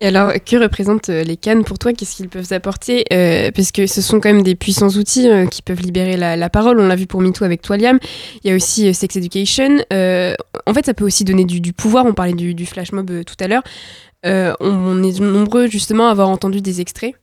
Et 0.00 0.06
alors, 0.06 0.32
que 0.32 0.56
représentent 0.56 1.08
euh, 1.08 1.24
les 1.24 1.36
cannes 1.36 1.64
pour 1.64 1.78
toi? 1.78 1.92
Qu'est-ce 1.92 2.16
qu'ils 2.16 2.28
peuvent 2.28 2.52
apporter? 2.52 3.04
Euh, 3.12 3.50
parce 3.50 3.72
que 3.72 3.88
ce 3.88 4.00
sont 4.00 4.20
quand 4.20 4.32
même 4.32 4.44
des 4.44 4.54
puissants 4.54 4.90
outils 4.90 5.28
euh, 5.28 5.46
qui 5.46 5.60
peuvent 5.60 5.80
libérer 5.80 6.16
la, 6.16 6.50
parole. 6.50 6.78
On 6.78 6.86
l'a 6.86 6.94
vu 6.94 7.06
pour 7.06 7.20
MeToo 7.20 7.44
avec 7.44 7.62
toi, 7.62 7.76
Liam. 7.76 7.98
Il 8.44 8.50
y 8.50 8.52
a 8.52 8.56
aussi 8.56 8.94
Sex 8.94 9.16
Education. 9.16 9.78
en 9.90 10.74
fait, 10.74 10.86
ça 10.86 10.94
peut 10.94 11.04
aussi 11.04 11.24
donner 11.24 11.44
du, 11.44 11.72
pouvoir. 11.72 12.06
On 12.06 12.14
parlait 12.14 12.32
du, 12.32 12.66
flash 12.66 12.92
mob 12.92 13.10
tout 13.24 13.34
à 13.40 13.48
l'heure. 13.48 13.62
On, 14.24 15.02
est 15.02 15.18
nombreux 15.18 15.66
justement 15.66 16.08
à 16.08 16.12
avoir 16.12 16.28
entendu 16.28 16.60
des 16.60 16.80
extraits. 16.80 17.14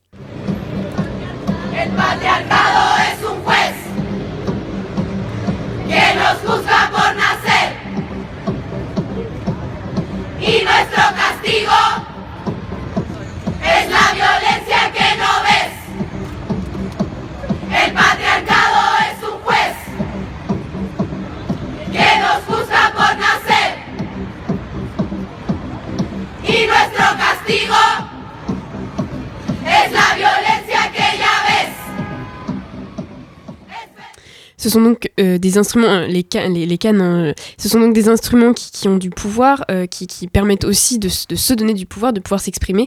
Es 13.66 13.90
la 13.90 14.12
violencia 14.14 14.92
que 14.92 15.16
no 15.16 15.32
ves. 15.46 15.72
El 17.84 17.92
patriarcado 17.92 18.80
es 19.10 19.22
un 19.22 19.38
juez 19.40 19.76
que 21.92 22.08
nos 22.20 22.38
juzga 22.44 22.92
por 22.92 23.12
nacer. 23.18 23.70
Y 26.42 26.66
nuestro 26.66 27.04
castigo 27.18 27.76
es 29.64 29.92
la 29.92 30.14
violencia 30.14 30.55
Ce 34.58 34.70
sont 34.70 34.80
donc 34.80 35.10
euh, 35.20 35.36
des 35.38 35.58
instruments, 35.58 35.86
euh, 35.88 36.06
les, 36.06 36.26
ca- 36.30 36.48
les, 36.48 36.64
les 36.66 36.78
cannes, 36.78 37.00
hein, 37.00 37.24
euh, 37.26 37.32
ce 37.58 37.68
sont 37.68 37.78
donc 37.78 37.94
des 37.94 38.08
instruments 38.08 38.52
qui, 38.54 38.70
qui 38.70 38.88
ont 38.88 38.96
du 38.96 39.10
pouvoir, 39.10 39.64
euh, 39.70 39.86
qui, 39.86 40.06
qui 40.06 40.28
permettent 40.28 40.64
aussi 40.64 40.98
de, 40.98 41.08
se 41.08 41.52
donner 41.54 41.74
du 41.74 41.84
pouvoir, 41.86 42.12
de 42.12 42.20
pouvoir 42.20 42.40
s'exprimer. 42.40 42.86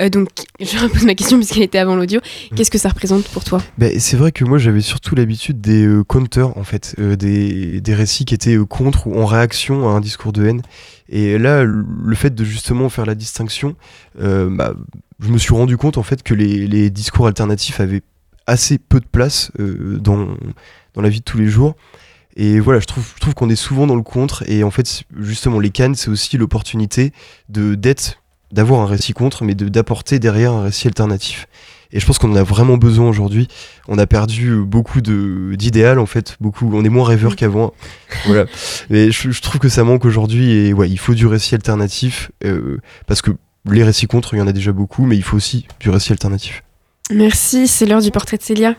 Euh, 0.00 0.08
donc, 0.08 0.28
je 0.60 0.78
repose 0.78 1.04
ma 1.04 1.14
question 1.14 1.36
puisqu'elle 1.36 1.62
était 1.62 1.78
avant 1.78 1.94
l'audio. 1.96 2.20
Qu'est-ce 2.56 2.70
que 2.70 2.78
ça 2.78 2.88
représente 2.88 3.24
pour 3.28 3.44
toi? 3.44 3.62
Ben, 3.76 3.98
c'est 4.00 4.16
vrai 4.16 4.32
que 4.32 4.44
moi 4.44 4.58
j'avais 4.58 4.80
surtout 4.80 5.14
l'habitude 5.14 5.60
des 5.60 5.86
counters 6.08 6.56
en 6.56 6.64
fait, 6.64 6.98
des, 6.98 7.80
des 7.80 7.94
récits 7.94 8.24
qui 8.24 8.34
étaient 8.34 8.56
contre 8.68 9.06
ou 9.06 9.14
en 9.20 9.26
réaction 9.26 9.88
à 9.88 9.92
un 9.92 10.00
discours 10.00 10.32
de 10.32 10.46
haine. 10.46 10.62
Et 11.08 11.38
là, 11.38 11.64
le 11.64 12.14
fait 12.14 12.34
de 12.34 12.44
justement 12.44 12.88
faire 12.88 13.04
la 13.04 13.14
distinction, 13.14 13.74
bah, 14.18 14.74
je 15.22 15.28
me 15.28 15.38
suis 15.38 15.52
rendu 15.54 15.76
compte 15.76 15.98
en 15.98 16.02
fait 16.02 16.22
que 16.22 16.32
les, 16.34 16.66
les 16.66 16.88
discours 16.88 17.26
alternatifs 17.26 17.80
avaient 17.80 18.02
assez 18.46 18.78
peu 18.78 19.00
de 19.00 19.06
place 19.06 19.50
euh, 19.60 19.98
dans, 20.00 20.28
dans 20.94 21.02
la 21.02 21.08
vie 21.08 21.20
de 21.20 21.24
tous 21.24 21.38
les 21.38 21.48
jours. 21.48 21.74
Et 22.36 22.60
voilà, 22.60 22.80
je 22.80 22.86
trouve, 22.86 23.06
je 23.16 23.20
trouve 23.20 23.34
qu'on 23.34 23.50
est 23.50 23.56
souvent 23.56 23.86
dans 23.86 23.96
le 23.96 24.02
contre. 24.02 24.44
Et 24.48 24.62
en 24.62 24.70
fait, 24.70 25.02
justement, 25.18 25.58
les 25.58 25.70
cannes, 25.70 25.94
c'est 25.94 26.10
aussi 26.10 26.36
l'opportunité 26.38 27.12
de 27.48 27.74
d'être, 27.74 28.22
d'avoir 28.52 28.80
un 28.80 28.86
récit 28.86 29.12
contre, 29.12 29.44
mais 29.44 29.54
de 29.54 29.68
d'apporter 29.68 30.18
derrière 30.18 30.52
un 30.52 30.62
récit 30.62 30.86
alternatif. 30.86 31.46
Et 31.92 31.98
je 31.98 32.06
pense 32.06 32.18
qu'on 32.18 32.30
en 32.30 32.36
a 32.36 32.44
vraiment 32.44 32.76
besoin 32.76 33.08
aujourd'hui. 33.08 33.48
On 33.88 33.98
a 33.98 34.06
perdu 34.06 34.56
beaucoup 34.56 35.00
de 35.00 35.54
d'idéal 35.56 35.98
en 35.98 36.06
fait, 36.06 36.36
beaucoup. 36.40 36.70
On 36.72 36.84
est 36.84 36.88
moins 36.88 37.04
rêveur 37.04 37.34
qu'avant. 37.34 37.74
voilà. 38.26 38.46
Mais 38.90 39.10
je, 39.10 39.32
je 39.32 39.42
trouve 39.42 39.60
que 39.60 39.68
ça 39.68 39.82
manque 39.82 40.04
aujourd'hui 40.04 40.52
et 40.52 40.72
ouais, 40.72 40.88
il 40.88 40.98
faut 40.98 41.14
du 41.14 41.26
récit 41.26 41.56
alternatif 41.56 42.30
euh, 42.44 42.78
parce 43.06 43.22
que 43.22 43.32
les 43.68 43.82
récits 43.82 44.06
contre, 44.06 44.34
il 44.34 44.38
y 44.38 44.40
en 44.40 44.46
a 44.46 44.52
déjà 44.52 44.72
beaucoup, 44.72 45.04
mais 45.04 45.16
il 45.16 45.22
faut 45.22 45.36
aussi 45.36 45.66
du 45.80 45.90
récit 45.90 46.12
alternatif. 46.12 46.62
Merci, 47.12 47.66
c'est 47.66 47.86
l'heure 47.86 48.02
du 48.02 48.10
portrait 48.10 48.36
de 48.36 48.42
Célia. 48.42 48.76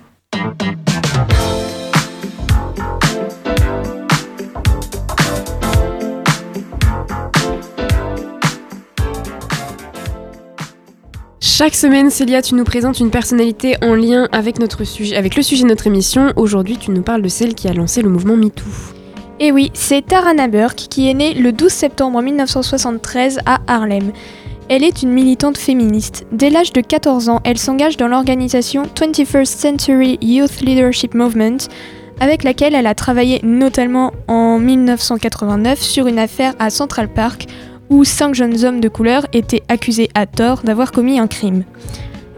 Chaque 11.62 11.76
semaine, 11.76 12.10
Célia, 12.10 12.42
tu 12.42 12.56
nous 12.56 12.64
présentes 12.64 13.00
une 13.00 13.12
personnalité 13.12 13.76
en 13.84 13.94
lien 13.94 14.28
avec, 14.32 14.58
notre 14.58 14.84
sujet, 14.84 15.16
avec 15.16 15.36
le 15.36 15.44
sujet 15.44 15.62
de 15.62 15.68
notre 15.68 15.86
émission. 15.86 16.34
Aujourd'hui, 16.36 16.76
tu 16.76 16.90
nous 16.90 17.04
parles 17.04 17.22
de 17.22 17.28
celle 17.28 17.54
qui 17.54 17.68
a 17.68 17.74
lancé 17.74 18.02
le 18.02 18.10
mouvement 18.10 18.36
MeToo. 18.36 18.66
Et 19.40 19.52
oui, 19.52 19.70
c'est 19.76 20.04
Tarana 20.04 20.48
Burke 20.48 20.88
qui 20.90 21.08
est 21.08 21.14
née 21.14 21.36
le 21.36 21.52
12 21.52 21.72
septembre 21.72 22.20
1973 22.20 23.42
à 23.46 23.60
Harlem. 23.68 24.12
Elle 24.70 24.84
est 24.84 25.04
une 25.04 25.12
militante 25.12 25.56
féministe. 25.56 26.26
Dès 26.32 26.50
l'âge 26.50 26.74
de 26.74 26.82
14 26.82 27.30
ans, 27.30 27.42
elle 27.44 27.60
s'engage 27.60 27.96
dans 27.96 28.08
l'organisation 28.08 28.82
21st 28.96 29.46
Century 29.46 30.18
Youth 30.20 30.62
Leadership 30.62 31.14
Movement, 31.14 31.68
avec 32.20 32.44
laquelle 32.44 32.74
elle 32.74 32.88
a 32.88 32.96
travaillé 32.96 33.40
notamment 33.44 34.14
en 34.28 34.58
1989 34.58 35.80
sur 35.80 36.08
une 36.08 36.18
affaire 36.18 36.56
à 36.58 36.72
Central 36.72 37.08
Park 37.08 37.46
où 37.92 38.06
cinq 38.06 38.34
jeunes 38.34 38.64
hommes 38.66 38.80
de 38.80 38.88
couleur 38.88 39.28
étaient 39.34 39.64
accusés 39.68 40.10
à 40.16 40.26
tort 40.26 40.64
d'avoir 40.64 40.92
commis 40.92 41.20
un 41.20 41.28
crime. 41.28 41.66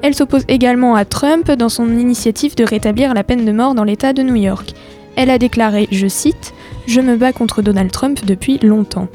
Elle 0.02 0.16
s'oppose 0.16 0.44
également 0.50 0.96
à 0.96 1.06
Trump 1.06 1.50
dans 1.52 1.70
son 1.70 1.88
initiative 1.98 2.56
de 2.56 2.66
rétablir 2.66 3.14
la 3.14 3.24
peine 3.24 3.46
de 3.46 3.52
mort 3.54 3.76
dans 3.76 3.86
l'État 3.86 4.12
de 4.12 4.24
New 4.24 4.36
York. 4.36 4.74
Elle 5.16 5.30
a 5.30 5.38
déclaré, 5.38 5.88
je 5.92 6.08
cite, 6.08 6.54
Je 6.88 7.00
me 7.00 7.16
bats 7.16 7.32
contre 7.32 7.62
Donald 7.62 7.92
Trump 7.92 8.26
depuis 8.26 8.58
longtemps. 8.58 9.08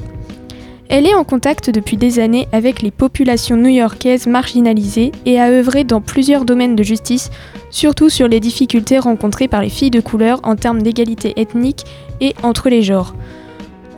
Elle 0.87 1.05
est 1.05 1.13
en 1.13 1.23
contact 1.23 1.69
depuis 1.69 1.97
des 1.97 2.17
années 2.17 2.47
avec 2.51 2.81
les 2.81 2.89
populations 2.89 3.57
new-yorkaises 3.57 4.25
marginalisées 4.25 5.11
et 5.27 5.39
a 5.39 5.51
œuvré 5.51 5.83
dans 5.83 6.01
plusieurs 6.01 6.45
domaines 6.45 6.75
de 6.75 6.81
justice, 6.81 7.29
surtout 7.69 8.09
sur 8.09 8.27
les 8.27 8.39
difficultés 8.39 8.97
rencontrées 8.97 9.47
par 9.47 9.61
les 9.61 9.69
filles 9.69 9.91
de 9.91 10.01
couleur 10.01 10.39
en 10.43 10.55
termes 10.55 10.81
d'égalité 10.81 11.39
ethnique 11.39 11.85
et 12.21 12.33
entre 12.41 12.69
les 12.69 12.81
genres. 12.81 13.13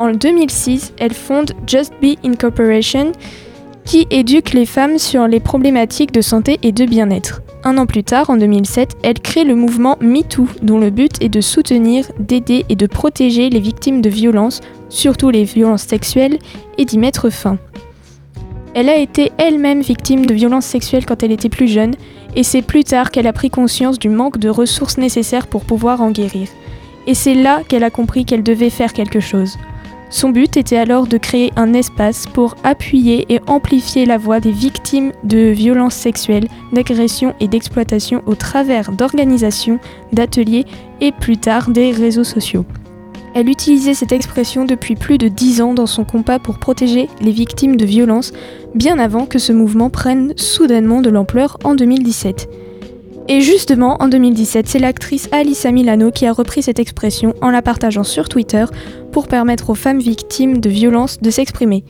En 0.02 0.14
2006, 0.14 0.94
elle 0.98 1.14
fonde 1.14 1.52
Just 1.68 1.94
Be 2.02 2.16
Incorporation, 2.26 3.12
qui 3.86 4.08
éduque 4.10 4.54
les 4.54 4.66
femmes 4.66 4.98
sur 4.98 5.28
les 5.28 5.40
problématiques 5.40 6.12
de 6.12 6.22
santé 6.22 6.58
et 6.64 6.72
de 6.72 6.86
bien-être. 6.86 7.44
Un 7.64 7.78
an 7.78 7.86
plus 7.86 8.04
tard, 8.04 8.32
en 8.32 8.38
2007, 8.38 8.98
elle 9.04 9.20
crée 9.20 9.44
le 9.44 9.54
mouvement 9.54 9.98
MeToo, 10.02 10.48
dont 10.64 10.80
le 10.80 10.90
but 10.90 11.22
est 11.22 11.30
de 11.30 11.40
soutenir, 11.40 12.08
d'aider 12.18 12.66
et 12.68 12.76
de 12.76 12.88
protéger 12.88 13.52
les 13.52 13.60
victimes 13.60 14.02
de 14.02 14.10
violences, 14.10 14.62
surtout 14.90 15.30
les 15.30 15.44
violences 15.44 15.84
sexuelles, 15.84 16.40
et 16.80 16.86
d'y 16.86 16.98
mettre 16.98 17.30
fin. 17.30 17.60
Elle 18.74 18.90
a 18.90 18.98
été 18.98 19.32
elle-même 19.38 19.82
victime 19.82 20.26
de 20.26 20.34
violences 20.34 20.66
sexuelles 20.66 21.06
quand 21.06 21.22
elle 21.22 21.32
était 21.32 21.48
plus 21.48 21.68
jeune, 21.68 21.94
et 22.36 22.42
c'est 22.42 22.64
plus 22.64 22.86
tard 22.86 23.12
qu'elle 23.12 23.28
a 23.28 23.34
pris 23.34 23.52
conscience 23.52 24.00
du 24.00 24.10
manque 24.10 24.40
de 24.40 24.50
ressources 24.50 24.98
nécessaires 24.98 25.46
pour 25.46 25.64
pouvoir 25.64 26.02
en 26.02 26.10
guérir. 26.10 26.48
Et 27.06 27.14
c'est 27.14 27.36
là 27.36 27.62
qu'elle 27.68 27.84
a 27.84 27.92
compris 27.92 28.26
qu'elle 28.26 28.42
devait 28.42 28.72
faire 28.72 28.94
quelque 28.94 29.20
chose. 29.20 29.60
Son 30.12 30.30
but 30.30 30.58
était 30.58 30.78
alors 30.78 31.08
de 31.08 31.18
créer 31.18 31.54
un 31.56 31.74
espace 31.74 32.28
pour 32.28 32.56
appuyer 32.66 33.34
et 33.34 33.40
amplifier 33.48 34.06
la 34.06 34.18
voix 34.18 34.42
des 34.42 34.52
victimes 34.52 35.14
de 35.24 35.50
violences 35.50 35.96
sexuelles, 35.96 36.50
d'agressions 36.74 37.34
et 37.40 37.48
d'exploitation 37.48 38.22
au 38.26 38.36
travers 38.36 38.92
d'organisations, 38.92 39.80
d'ateliers 40.12 40.66
et 41.00 41.14
plus 41.14 41.38
tard 41.38 41.70
des 41.70 41.92
réseaux 41.92 42.26
sociaux. 42.26 42.66
Elle 43.34 43.48
utilisait 43.48 43.94
cette 43.94 44.12
expression 44.12 44.66
depuis 44.66 44.96
plus 44.96 45.18
de 45.18 45.30
dix 45.30 45.62
ans 45.62 45.74
dans 45.74 45.86
son 45.86 46.04
combat 46.04 46.40
pour 46.40 46.60
protéger 46.60 47.08
les 47.22 47.32
victimes 47.32 47.78
de 47.78 47.86
violences, 47.86 48.34
bien 48.76 49.00
avant 49.00 49.26
que 49.26 49.40
ce 49.40 49.54
mouvement 49.54 49.90
prenne 49.90 50.34
soudainement 50.36 51.02
de 51.02 51.10
l'ampleur 51.10 51.58
en 51.64 51.74
2017. 51.74 52.50
Et 53.28 53.42
justement, 53.42 53.98
en 54.02 54.08
2017, 54.08 54.68
c'est 54.68 54.80
l'actrice 54.80 55.30
Alyssa 55.32 55.72
Milano 55.72 56.12
qui 56.12 56.26
a 56.26 56.34
repris 56.34 56.64
cette 56.64 56.80
expression 56.80 57.34
en 57.42 57.52
la 57.52 57.62
partageant 57.62 58.04
sur 58.04 58.28
Twitter 58.28 58.66
pour 59.12 59.28
permettre 59.28 59.70
aux 59.70 59.76
femmes 59.76 60.00
victimes 60.00 60.60
de 60.60 60.70
violences 60.70 61.20
de 61.22 61.30
s'exprimer. 61.30 61.84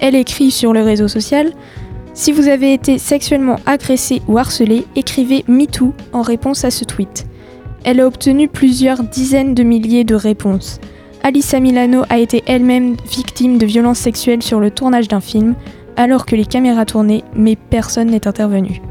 Elle 0.00 0.14
écrit 0.14 0.50
sur 0.50 0.72
le 0.72 0.82
réseau 0.82 1.08
social 1.08 1.52
Si 2.14 2.32
vous 2.32 2.48
avez 2.48 2.72
été 2.72 2.98
sexuellement 2.98 3.56
agressé 3.64 4.22
ou 4.28 4.38
harcelé, 4.38 4.84
écrivez 4.96 5.44
MeToo 5.48 5.94
en 6.12 6.22
réponse 6.22 6.64
à 6.64 6.70
ce 6.70 6.84
tweet. 6.84 7.26
Elle 7.84 8.00
a 8.00 8.06
obtenu 8.06 8.48
plusieurs 8.48 9.02
dizaines 9.02 9.54
de 9.54 9.62
milliers 9.62 10.04
de 10.04 10.14
réponses. 10.14 10.80
Alyssa 11.22 11.60
Milano 11.60 12.02
a 12.08 12.18
été 12.18 12.42
elle-même 12.46 12.96
victime 13.08 13.58
de 13.58 13.66
violences 13.66 13.98
sexuelles 13.98 14.42
sur 14.42 14.60
le 14.60 14.70
tournage 14.70 15.08
d'un 15.08 15.20
film, 15.20 15.54
alors 15.96 16.26
que 16.26 16.36
les 16.36 16.44
caméras 16.44 16.84
tournaient, 16.84 17.24
mais 17.34 17.56
personne 17.56 18.10
n'est 18.10 18.28
intervenu. 18.28 18.82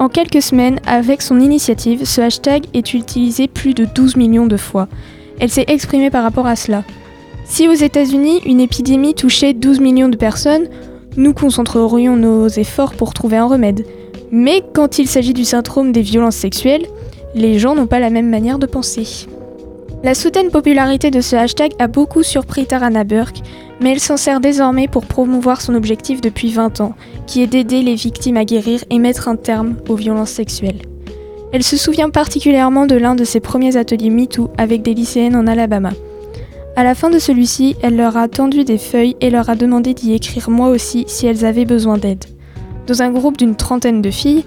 En 0.00 0.08
quelques 0.08 0.40
semaines, 0.40 0.80
avec 0.86 1.20
son 1.20 1.38
initiative, 1.40 2.06
ce 2.06 2.22
hashtag 2.22 2.64
est 2.72 2.94
utilisé 2.94 3.48
plus 3.48 3.74
de 3.74 3.84
12 3.84 4.16
millions 4.16 4.46
de 4.46 4.56
fois. 4.56 4.88
Elle 5.38 5.50
s'est 5.50 5.66
exprimée 5.68 6.08
par 6.08 6.22
rapport 6.22 6.46
à 6.46 6.56
cela. 6.56 6.84
Si 7.44 7.68
aux 7.68 7.74
États-Unis, 7.74 8.40
une 8.46 8.60
épidémie 8.60 9.12
touchait 9.12 9.52
12 9.52 9.78
millions 9.80 10.08
de 10.08 10.16
personnes, 10.16 10.68
nous 11.18 11.34
concentrerions 11.34 12.16
nos 12.16 12.48
efforts 12.48 12.94
pour 12.94 13.12
trouver 13.12 13.36
un 13.36 13.46
remède. 13.46 13.84
Mais 14.32 14.62
quand 14.72 14.98
il 14.98 15.06
s'agit 15.06 15.34
du 15.34 15.44
syndrome 15.44 15.92
des 15.92 16.00
violences 16.00 16.36
sexuelles, 16.36 16.86
les 17.34 17.58
gens 17.58 17.74
n'ont 17.74 17.86
pas 17.86 18.00
la 18.00 18.08
même 18.08 18.30
manière 18.30 18.58
de 18.58 18.66
penser. 18.66 19.26
La 20.02 20.14
soudaine 20.14 20.50
popularité 20.50 21.10
de 21.10 21.20
ce 21.20 21.36
hashtag 21.36 21.72
a 21.78 21.86
beaucoup 21.86 22.22
surpris 22.22 22.64
Tarana 22.64 23.04
Burke, 23.04 23.42
mais 23.82 23.92
elle 23.92 24.00
s'en 24.00 24.16
sert 24.16 24.40
désormais 24.40 24.88
pour 24.88 25.04
promouvoir 25.04 25.60
son 25.60 25.74
objectif 25.74 26.22
depuis 26.22 26.50
20 26.50 26.80
ans, 26.80 26.94
qui 27.26 27.42
est 27.42 27.46
d'aider 27.46 27.82
les 27.82 27.96
victimes 27.96 28.38
à 28.38 28.46
guérir 28.46 28.82
et 28.88 28.98
mettre 28.98 29.28
un 29.28 29.36
terme 29.36 29.76
aux 29.90 29.96
violences 29.96 30.30
sexuelles. 30.30 30.80
Elle 31.52 31.62
se 31.62 31.76
souvient 31.76 32.08
particulièrement 32.08 32.86
de 32.86 32.94
l'un 32.94 33.14
de 33.14 33.24
ses 33.24 33.40
premiers 33.40 33.76
ateliers 33.76 34.08
MeToo 34.08 34.50
avec 34.56 34.80
des 34.80 34.94
lycéennes 34.94 35.36
en 35.36 35.46
Alabama. 35.46 35.90
À 36.76 36.82
la 36.82 36.94
fin 36.94 37.10
de 37.10 37.18
celui-ci, 37.18 37.76
elle 37.82 37.96
leur 37.96 38.16
a 38.16 38.26
tendu 38.28 38.64
des 38.64 38.78
feuilles 38.78 39.16
et 39.20 39.28
leur 39.28 39.50
a 39.50 39.54
demandé 39.54 39.92
d'y 39.92 40.14
écrire 40.14 40.48
moi 40.48 40.70
aussi 40.70 41.04
si 41.08 41.26
elles 41.26 41.44
avaient 41.44 41.66
besoin 41.66 41.98
d'aide. 41.98 42.24
Dans 42.86 43.02
un 43.02 43.10
groupe 43.10 43.36
d'une 43.36 43.54
trentaine 43.54 44.00
de 44.00 44.10
filles, 44.10 44.44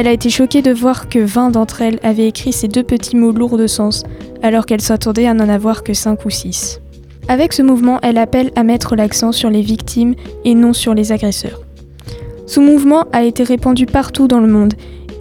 elle 0.00 0.08
a 0.08 0.12
été 0.12 0.30
choquée 0.30 0.62
de 0.62 0.72
voir 0.72 1.10
que 1.10 1.18
20 1.18 1.50
d'entre 1.50 1.82
elles 1.82 2.00
avaient 2.02 2.26
écrit 2.26 2.54
ces 2.54 2.68
deux 2.68 2.82
petits 2.82 3.16
mots 3.16 3.32
lourds 3.32 3.58
de 3.58 3.66
sens, 3.66 4.04
alors 4.42 4.64
qu'elle 4.64 4.80
s'attendait 4.80 5.26
à 5.26 5.34
n'en 5.34 5.50
avoir 5.50 5.82
que 5.82 5.92
5 5.92 6.24
ou 6.24 6.30
6. 6.30 6.80
Avec 7.28 7.52
ce 7.52 7.60
mouvement, 7.60 7.98
elle 8.02 8.16
appelle 8.16 8.50
à 8.56 8.62
mettre 8.62 8.96
l'accent 8.96 9.30
sur 9.30 9.50
les 9.50 9.60
victimes 9.60 10.14
et 10.46 10.54
non 10.54 10.72
sur 10.72 10.94
les 10.94 11.12
agresseurs. 11.12 11.60
Ce 12.46 12.60
mouvement 12.60 13.04
a 13.12 13.24
été 13.24 13.42
répandu 13.42 13.84
partout 13.84 14.26
dans 14.26 14.40
le 14.40 14.48
monde 14.48 14.72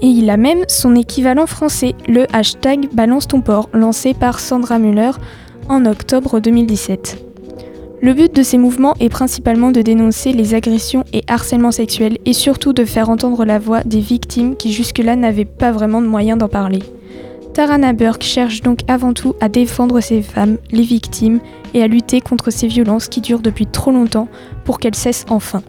et 0.02 0.08
il 0.08 0.30
a 0.30 0.38
même 0.38 0.64
son 0.70 0.96
équivalent 0.96 1.46
français, 1.46 1.94
le 2.08 2.26
hashtag 2.34 2.88
Balance 2.94 3.28
ton 3.28 3.42
port, 3.42 3.68
lancé 3.74 4.14
par 4.14 4.40
Sandra 4.40 4.80
Muller 4.80 5.12
en 5.68 5.86
octobre 5.86 6.40
2017. 6.40 7.29
Le 8.02 8.14
but 8.14 8.34
de 8.34 8.44
ces 8.44 8.58
mouvements 8.58 8.96
est 9.02 9.10
principalement 9.10 9.72
de 9.72 9.82
dénoncer 9.82 10.32
les 10.32 10.54
agressions 10.56 11.04
et 11.12 11.24
harcèlements 11.28 11.74
sexuels 11.74 12.18
et 12.26 12.32
surtout 12.32 12.72
de 12.72 12.86
faire 12.86 13.10
entendre 13.10 13.44
la 13.44 13.60
voix 13.60 13.84
des 13.84 14.00
victimes 14.00 14.56
qui 14.56 14.72
jusque-là 14.72 15.18
n'avaient 15.18 15.44
pas 15.44 15.72
vraiment 15.72 16.02
de 16.02 16.08
moyens 16.08 16.38
d'en 16.38 16.48
parler. 16.48 16.80
Tarana 17.54 17.92
Burke 17.92 18.24
cherche 18.24 18.62
donc 18.62 18.80
avant 18.88 19.12
tout 19.12 19.36
à 19.42 19.50
défendre 19.50 20.00
ces 20.00 20.22
femmes, 20.22 20.58
les 20.72 20.84
victimes, 20.84 21.42
et 21.74 21.84
à 21.84 21.88
lutter 21.88 22.22
contre 22.22 22.52
ces 22.52 22.68
violences 22.68 23.10
qui 23.10 23.20
durent 23.20 23.42
depuis 23.42 23.66
trop 23.66 23.92
longtemps 23.92 24.30
pour 24.64 24.80
qu'elles 24.80 24.96
cessent 24.96 25.26
enfin. 25.30 25.62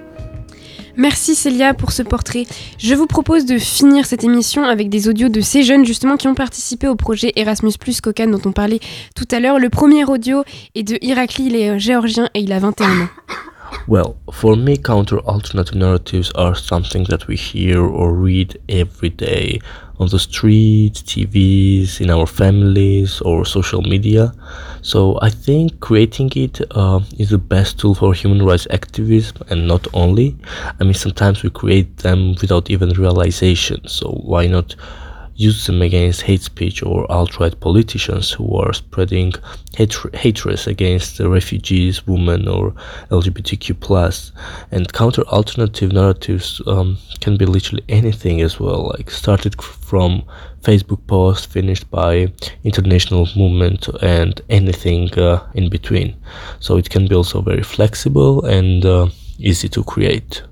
Merci 0.96 1.34
Célia 1.34 1.74
pour 1.74 1.92
ce 1.92 2.02
portrait. 2.02 2.46
Je 2.78 2.94
vous 2.94 3.06
propose 3.06 3.46
de 3.46 3.58
finir 3.58 4.06
cette 4.06 4.24
émission 4.24 4.64
avec 4.64 4.88
des 4.88 5.08
audios 5.08 5.28
de 5.28 5.40
ces 5.40 5.62
jeunes 5.62 5.84
justement 5.84 6.16
qui 6.16 6.28
ont 6.28 6.34
participé 6.34 6.88
au 6.88 6.96
projet 6.96 7.32
Erasmus 7.36 7.72
Plus 7.78 8.00
dont 8.00 8.40
on 8.44 8.52
parlait 8.52 8.80
tout 9.14 9.28
à 9.30 9.40
l'heure. 9.40 9.58
Le 9.58 9.70
premier 9.70 10.04
audio 10.04 10.44
est 10.74 10.82
de 10.82 10.98
Irakli, 11.00 11.46
il 11.46 11.56
est 11.56 11.70
euh, 11.70 11.78
géorgien 11.78 12.28
et 12.34 12.40
il 12.40 12.52
a 12.52 12.58
21 12.58 13.02
ans. 13.02 13.08
Well, 13.86 14.14
for 14.32 14.56
me, 14.56 14.76
counter 14.76 15.18
alternative 15.26 15.76
narratives 15.76 16.30
are 16.34 16.56
something 16.56 17.06
that 17.06 17.28
we 17.28 17.36
hear 17.36 17.80
or 17.80 18.12
read 18.12 18.58
every 18.68 19.10
day 19.10 19.60
on 20.00 20.08
the 20.08 20.18
streets, 20.18 21.02
TVs, 21.02 22.00
in 22.00 22.10
our 22.10 22.26
families, 22.26 23.20
or 23.20 23.44
social 23.44 23.82
media. 23.82 24.32
So 24.82 25.18
I 25.22 25.30
think 25.30 25.78
creating 25.80 26.32
it 26.36 26.60
uh, 26.72 27.00
is 27.18 27.30
the 27.30 27.38
best 27.38 27.78
tool 27.78 27.94
for 27.94 28.14
human 28.14 28.42
rights 28.44 28.66
activism, 28.70 29.36
and 29.50 29.68
not 29.68 29.86
only. 29.92 30.36
I 30.80 30.84
mean, 30.84 30.94
sometimes 30.94 31.42
we 31.42 31.50
create 31.50 31.98
them 31.98 32.34
without 32.40 32.70
even 32.70 32.90
realization. 32.90 33.86
So 33.86 34.08
why 34.10 34.46
not? 34.46 34.74
Use 35.40 35.66
them 35.66 35.80
against 35.80 36.20
hate 36.20 36.42
speech 36.42 36.82
or 36.82 37.10
alt-right 37.10 37.58
politicians 37.60 38.30
who 38.30 38.54
are 38.56 38.74
spreading 38.74 39.32
hatred, 39.74 40.66
against 40.66 41.18
refugees, 41.18 42.06
women, 42.06 42.46
or 42.46 42.74
LGBTQ. 43.10 44.32
And 44.70 44.92
counter-alternative 44.92 45.92
narratives 45.92 46.60
um, 46.66 46.98
can 47.20 47.38
be 47.38 47.46
literally 47.46 47.82
anything 47.88 48.42
as 48.42 48.60
well, 48.60 48.88
like 48.88 49.10
started 49.10 49.60
from 49.62 50.24
Facebook 50.60 51.06
post, 51.06 51.50
finished 51.50 51.90
by 51.90 52.30
international 52.64 53.26
movement, 53.34 53.88
and 54.02 54.42
anything 54.50 55.10
uh, 55.18 55.42
in 55.54 55.70
between. 55.70 56.16
So 56.58 56.76
it 56.76 56.90
can 56.90 57.08
be 57.08 57.14
also 57.14 57.40
very 57.40 57.62
flexible 57.62 58.44
and 58.44 58.84
uh, 58.84 59.06
easy 59.38 59.70
to 59.70 59.82
create. 59.84 60.42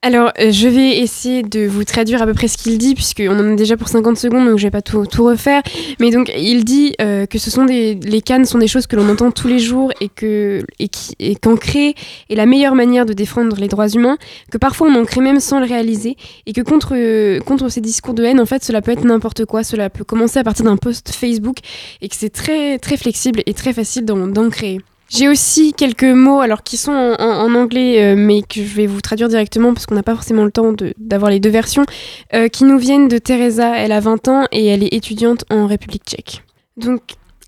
Alors, 0.00 0.30
euh, 0.38 0.52
je 0.52 0.68
vais 0.68 0.98
essayer 0.98 1.42
de 1.42 1.66
vous 1.66 1.82
traduire 1.82 2.22
à 2.22 2.26
peu 2.26 2.32
près 2.32 2.46
ce 2.46 2.56
qu'il 2.56 2.78
dit, 2.78 2.94
puisqu'on 2.94 3.36
en 3.36 3.52
a 3.52 3.56
déjà 3.56 3.76
pour 3.76 3.88
50 3.88 4.16
secondes, 4.16 4.46
donc 4.46 4.56
je 4.56 4.62
vais 4.62 4.70
pas 4.70 4.80
tout, 4.80 5.06
tout 5.06 5.24
refaire. 5.24 5.60
Mais 5.98 6.12
donc, 6.12 6.30
il 6.38 6.64
dit 6.64 6.94
euh, 7.00 7.26
que 7.26 7.36
ce 7.36 7.50
sont 7.50 7.64
des, 7.64 7.96
les 7.96 8.22
cannes 8.22 8.44
sont 8.44 8.58
des 8.58 8.68
choses 8.68 8.86
que 8.86 8.94
l'on 8.94 9.08
entend 9.08 9.32
tous 9.32 9.48
les 9.48 9.58
jours 9.58 9.92
et 10.00 10.08
que 10.08 10.62
et 10.78 10.86
qui 10.86 11.16
et 11.18 11.34
qu'en 11.34 11.56
créer 11.56 11.96
est 12.30 12.36
la 12.36 12.46
meilleure 12.46 12.76
manière 12.76 13.06
de 13.06 13.12
défendre 13.12 13.56
les 13.56 13.66
droits 13.66 13.88
humains, 13.88 14.18
que 14.52 14.56
parfois 14.56 14.86
on 14.86 14.94
en 14.94 15.04
crée 15.04 15.20
même 15.20 15.40
sans 15.40 15.58
le 15.58 15.66
réaliser, 15.66 16.16
et 16.46 16.52
que 16.52 16.60
contre 16.60 16.94
euh, 16.94 17.40
contre 17.40 17.68
ces 17.68 17.80
discours 17.80 18.14
de 18.14 18.22
haine, 18.22 18.38
en 18.38 18.46
fait, 18.46 18.62
cela 18.62 18.82
peut 18.82 18.92
être 18.92 19.04
n'importe 19.04 19.46
quoi, 19.46 19.64
cela 19.64 19.90
peut 19.90 20.04
commencer 20.04 20.38
à 20.38 20.44
partir 20.44 20.64
d'un 20.64 20.76
post 20.76 21.10
Facebook, 21.12 21.56
et 22.02 22.08
que 22.08 22.14
c'est 22.14 22.30
très 22.30 22.78
très 22.78 22.96
flexible 22.96 23.42
et 23.46 23.52
très 23.52 23.72
facile 23.72 24.04
d'en 24.04 24.48
créer. 24.48 24.78
J'ai 25.08 25.26
aussi 25.26 25.72
quelques 25.72 26.04
mots, 26.04 26.40
alors 26.40 26.62
qui 26.62 26.76
sont 26.76 26.92
en, 26.92 27.54
anglais, 27.54 28.02
euh, 28.02 28.14
mais 28.16 28.42
que 28.42 28.62
je 28.62 28.74
vais 28.74 28.86
vous 28.86 29.00
traduire 29.00 29.28
directement 29.28 29.72
parce 29.72 29.86
qu'on 29.86 29.94
n'a 29.94 30.02
pas 30.02 30.14
forcément 30.14 30.44
le 30.44 30.50
temps 30.50 30.74
d'avoir 30.98 31.30
les 31.30 31.40
deux 31.40 31.48
versions, 31.48 31.86
euh, 32.34 32.48
qui 32.48 32.64
nous 32.64 32.78
viennent 32.78 33.08
de 33.08 33.16
Teresa. 33.16 33.74
Elle 33.76 33.92
a 33.92 34.00
20 34.00 34.28
ans 34.28 34.44
et 34.52 34.66
elle 34.66 34.82
est 34.82 34.92
étudiante 34.92 35.46
en 35.50 35.66
République 35.66 36.02
tchèque. 36.04 36.42
Donc, 36.76 37.00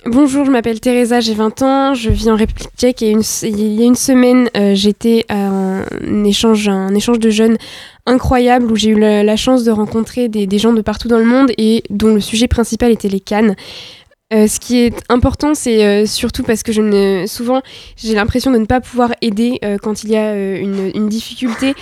bonjour, 0.06 0.46
je 0.46 0.50
m'appelle 0.50 0.80
Teresa, 0.80 1.20
j'ai 1.20 1.34
20 1.34 1.60
ans, 1.60 1.94
je 1.94 2.08
vis 2.08 2.30
en 2.30 2.36
République 2.36 2.70
tchèque 2.78 3.02
et 3.02 3.10
il 3.10 3.74
y 3.74 3.82
a 3.82 3.86
une 3.86 3.94
semaine, 3.94 4.48
euh, 4.56 4.74
j'étais 4.74 5.26
à 5.28 5.48
un 5.48 6.24
échange, 6.24 6.66
un 6.66 6.94
échange 6.94 7.18
de 7.18 7.28
jeunes 7.28 7.58
incroyable 8.06 8.72
où 8.72 8.76
j'ai 8.76 8.88
eu 8.88 8.98
la, 8.98 9.36
chance 9.36 9.64
de 9.64 9.70
rencontrer 9.70 10.28
des 10.28 10.58
gens 10.58 10.72
de 10.72 10.80
partout 10.80 11.08
dans 11.08 11.18
le 11.18 11.26
monde 11.26 11.52
et 11.58 11.84
dont 11.90 12.14
le 12.14 12.20
sujet 12.20 12.48
principal 12.48 12.90
était 12.90 13.08
les 13.08 13.20
cannes. 13.20 13.54
Euh, 14.32 14.46
ce 14.46 14.60
qui 14.60 14.78
est 14.78 14.94
important, 15.08 15.54
c'est 15.54 15.84
euh, 15.84 16.06
surtout 16.06 16.44
parce 16.44 16.62
que 16.62 16.70
je 16.70 16.80
ne, 16.82 17.26
souvent, 17.26 17.62
j'ai 17.96 18.14
l'impression 18.14 18.52
de 18.52 18.58
ne 18.58 18.64
pas 18.66 18.80
pouvoir 18.80 19.12
aider 19.22 19.58
euh, 19.64 19.76
quand 19.82 20.04
il 20.04 20.10
y 20.10 20.16
a 20.16 20.32
euh, 20.34 20.56
une, 20.60 20.90
une 20.94 21.08
difficulté. 21.08 21.74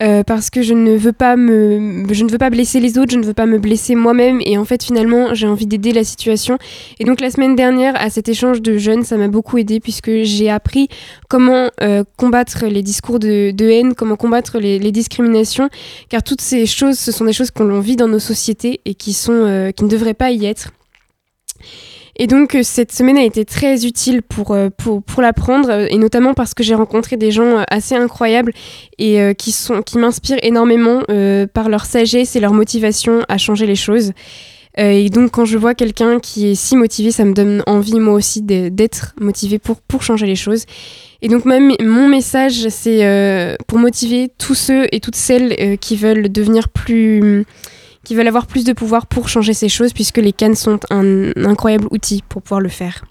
euh, 0.00 0.22
parce 0.22 0.48
que 0.48 0.62
je 0.62 0.74
ne 0.74 0.96
veux 0.96 1.12
pas 1.12 1.34
me 1.34 2.06
je 2.12 2.22
ne 2.24 2.30
veux 2.30 2.38
pas 2.38 2.50
blesser 2.50 2.78
les 2.78 2.98
autres 2.98 3.10
je 3.10 3.18
ne 3.18 3.24
veux 3.24 3.34
pas 3.34 3.46
me 3.46 3.58
blesser 3.58 3.96
moi-même 3.96 4.40
et 4.44 4.56
en 4.56 4.64
fait 4.64 4.84
finalement 4.84 5.34
j'ai 5.34 5.48
envie 5.48 5.66
d'aider 5.66 5.92
la 5.92 6.04
situation 6.04 6.56
et 7.00 7.04
donc 7.04 7.20
la 7.20 7.32
semaine 7.32 7.56
dernière 7.56 8.00
à 8.00 8.08
cet 8.08 8.28
échange 8.28 8.62
de 8.62 8.78
jeunes 8.78 9.02
ça 9.02 9.16
m'a 9.16 9.26
beaucoup 9.26 9.58
aidé 9.58 9.80
puisque 9.80 10.22
j'ai 10.22 10.50
appris 10.50 10.86
comment 11.28 11.70
euh, 11.80 12.04
combattre 12.16 12.66
les 12.66 12.82
discours 12.84 13.18
de, 13.18 13.50
de 13.50 13.68
haine 13.68 13.94
comment 13.94 14.14
combattre 14.14 14.60
les, 14.60 14.78
les 14.78 14.92
discriminations 14.92 15.68
car 16.08 16.22
toutes 16.22 16.42
ces 16.42 16.64
choses 16.66 16.96
ce 16.96 17.10
sont 17.10 17.24
des 17.24 17.32
choses 17.32 17.50
qu'on 17.50 17.80
vit 17.80 17.96
dans 17.96 18.06
nos 18.06 18.20
sociétés 18.20 18.80
et 18.84 18.94
qui 18.94 19.12
sont 19.12 19.72
qui 19.76 19.82
ne 19.82 19.88
devraient 19.88 20.14
pas 20.14 20.30
y 20.30 20.46
être 20.46 20.70
et 22.18 22.26
donc 22.26 22.54
euh, 22.54 22.62
cette 22.64 22.92
semaine 22.92 23.16
a 23.16 23.22
été 23.22 23.44
très 23.44 23.86
utile 23.86 24.22
pour, 24.22 24.50
euh, 24.50 24.68
pour, 24.76 25.02
pour 25.02 25.22
l'apprendre, 25.22 25.70
euh, 25.70 25.86
et 25.88 25.98
notamment 25.98 26.34
parce 26.34 26.52
que 26.52 26.64
j'ai 26.64 26.74
rencontré 26.74 27.16
des 27.16 27.30
gens 27.30 27.64
assez 27.70 27.94
incroyables 27.94 28.52
et 28.98 29.34
qui, 29.36 29.52
sont, 29.52 29.82
qui 29.82 29.96
m'inspirent 29.98 30.38
énormément 30.42 31.02
par 31.54 31.68
leur 31.68 31.84
sagesse 31.84 32.34
et 32.34 32.40
leur 32.40 32.52
motivation 32.52 33.22
à 33.28 33.38
changer 33.38 33.64
les 33.66 33.76
choses. 33.76 34.12
Et 34.76 35.08
donc 35.08 35.30
quand 35.30 35.44
je 35.44 35.56
vois 35.56 35.74
quelqu'un 35.74 36.18
qui 36.18 36.48
est 36.48 36.54
si 36.56 36.76
motivé, 36.76 37.12
ça 37.12 37.24
me 37.24 37.32
donne 37.32 37.62
envie 37.66 38.00
moi 38.00 38.14
aussi 38.14 38.42
d'être 38.42 39.14
motivé 39.20 39.58
pour, 39.58 39.76
pour 39.76 40.02
changer 40.02 40.26
les 40.26 40.34
choses. 40.34 40.64
Et 41.22 41.28
donc 41.28 41.44
même 41.44 41.74
mon 41.80 42.08
message, 42.08 42.68
c'est 42.70 43.56
pour 43.68 43.78
motiver 43.78 44.30
tous 44.36 44.54
ceux 44.54 44.88
et 44.90 44.98
toutes 44.98 45.16
celles 45.16 45.78
qui 45.78 45.96
veulent 45.96 46.30
devenir 46.32 46.68
plus 46.68 47.46
qui 48.08 48.14
veulent 48.14 48.26
avoir 48.26 48.46
plus 48.46 48.64
de 48.64 48.72
pouvoir 48.72 49.06
pour 49.06 49.28
changer 49.28 49.52
ces 49.52 49.68
choses, 49.68 49.92
puisque 49.92 50.16
les 50.16 50.32
cannes 50.32 50.54
sont 50.54 50.80
un, 50.88 51.30
incroyable 51.44 51.88
outil 51.90 52.24
pour 52.26 52.40
pouvoir 52.40 52.62
le 52.62 52.70
faire. 52.70 53.04